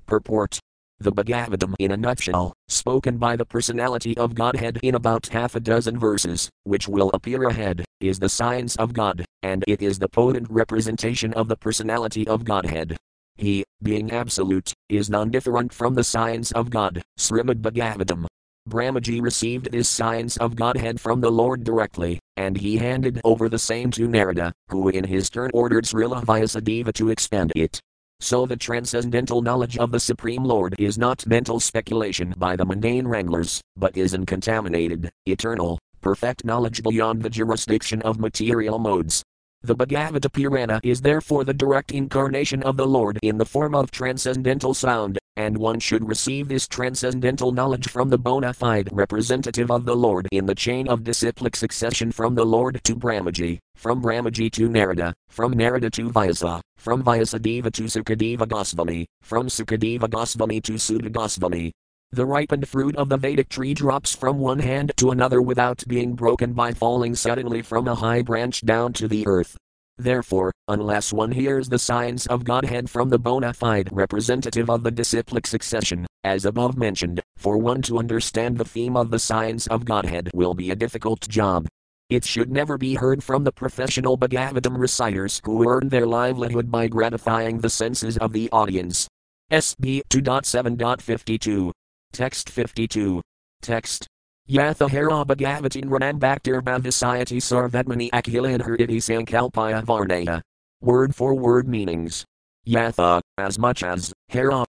[0.05, 0.59] Purport
[1.03, 5.59] The Bhagavatam in a nutshell, spoken by the Personality of Godhead in about half a
[5.59, 10.07] dozen verses, which will appear ahead, is the science of God, and it is the
[10.07, 12.95] potent representation of the Personality of Godhead.
[13.35, 17.01] He, being absolute, is non different from the science of God.
[17.19, 18.25] Srimad Bhagavatam.
[18.69, 23.59] Brahmaji received this science of Godhead from the Lord directly, and he handed over the
[23.59, 27.81] same to Narada, who in his turn ordered Srila Vyasadeva to expand it.
[28.23, 33.05] So the transcendental knowledge of the Supreme Lord is not mental speculation by the mundane
[33.05, 39.23] wranglers, but is uncontaminated, eternal, perfect knowledge beyond the jurisdiction of material modes.
[39.65, 43.91] The Bhagavata Purana is therefore the direct incarnation of the Lord in the form of
[43.91, 49.85] transcendental sound, and one should receive this transcendental knowledge from the bona fide representative of
[49.85, 54.51] the Lord in the chain of disciplic succession from the Lord to Brahmaji, from Brahmaji
[54.51, 60.77] to Narada, from Narada to Vyasa, from Vyasadeva to Sukadeva Goswami, from Sukadeva Goswami to
[60.77, 61.71] Suta Goswami,
[62.13, 66.13] the ripened fruit of the Vedic tree drops from one hand to another without being
[66.13, 69.57] broken by falling suddenly from a high branch down to the earth.
[69.97, 74.91] Therefore, unless one hears the signs of Godhead from the bona fide representative of the
[74.91, 79.83] disciplic succession, as above mentioned, for one to understand the theme of the signs of
[79.83, 81.67] Godhead will be a difficult job.
[82.11, 86.87] It should never be heard from the professional Bhagavatam reciters who earn their livelihood by
[86.87, 89.07] gratifying the senses of the audience.
[89.51, 91.71] SB 2.7.52
[92.13, 93.23] Text 52.
[93.63, 94.05] Text.
[94.47, 100.39] Yathahara Bhagavatin Ranambhaktir Bhavisayati Sarvatmani Akhilan iti Sankalpaya Varnaya.
[100.79, 102.23] Word for word meanings.
[102.67, 104.63] Yatha, as much as, Hara,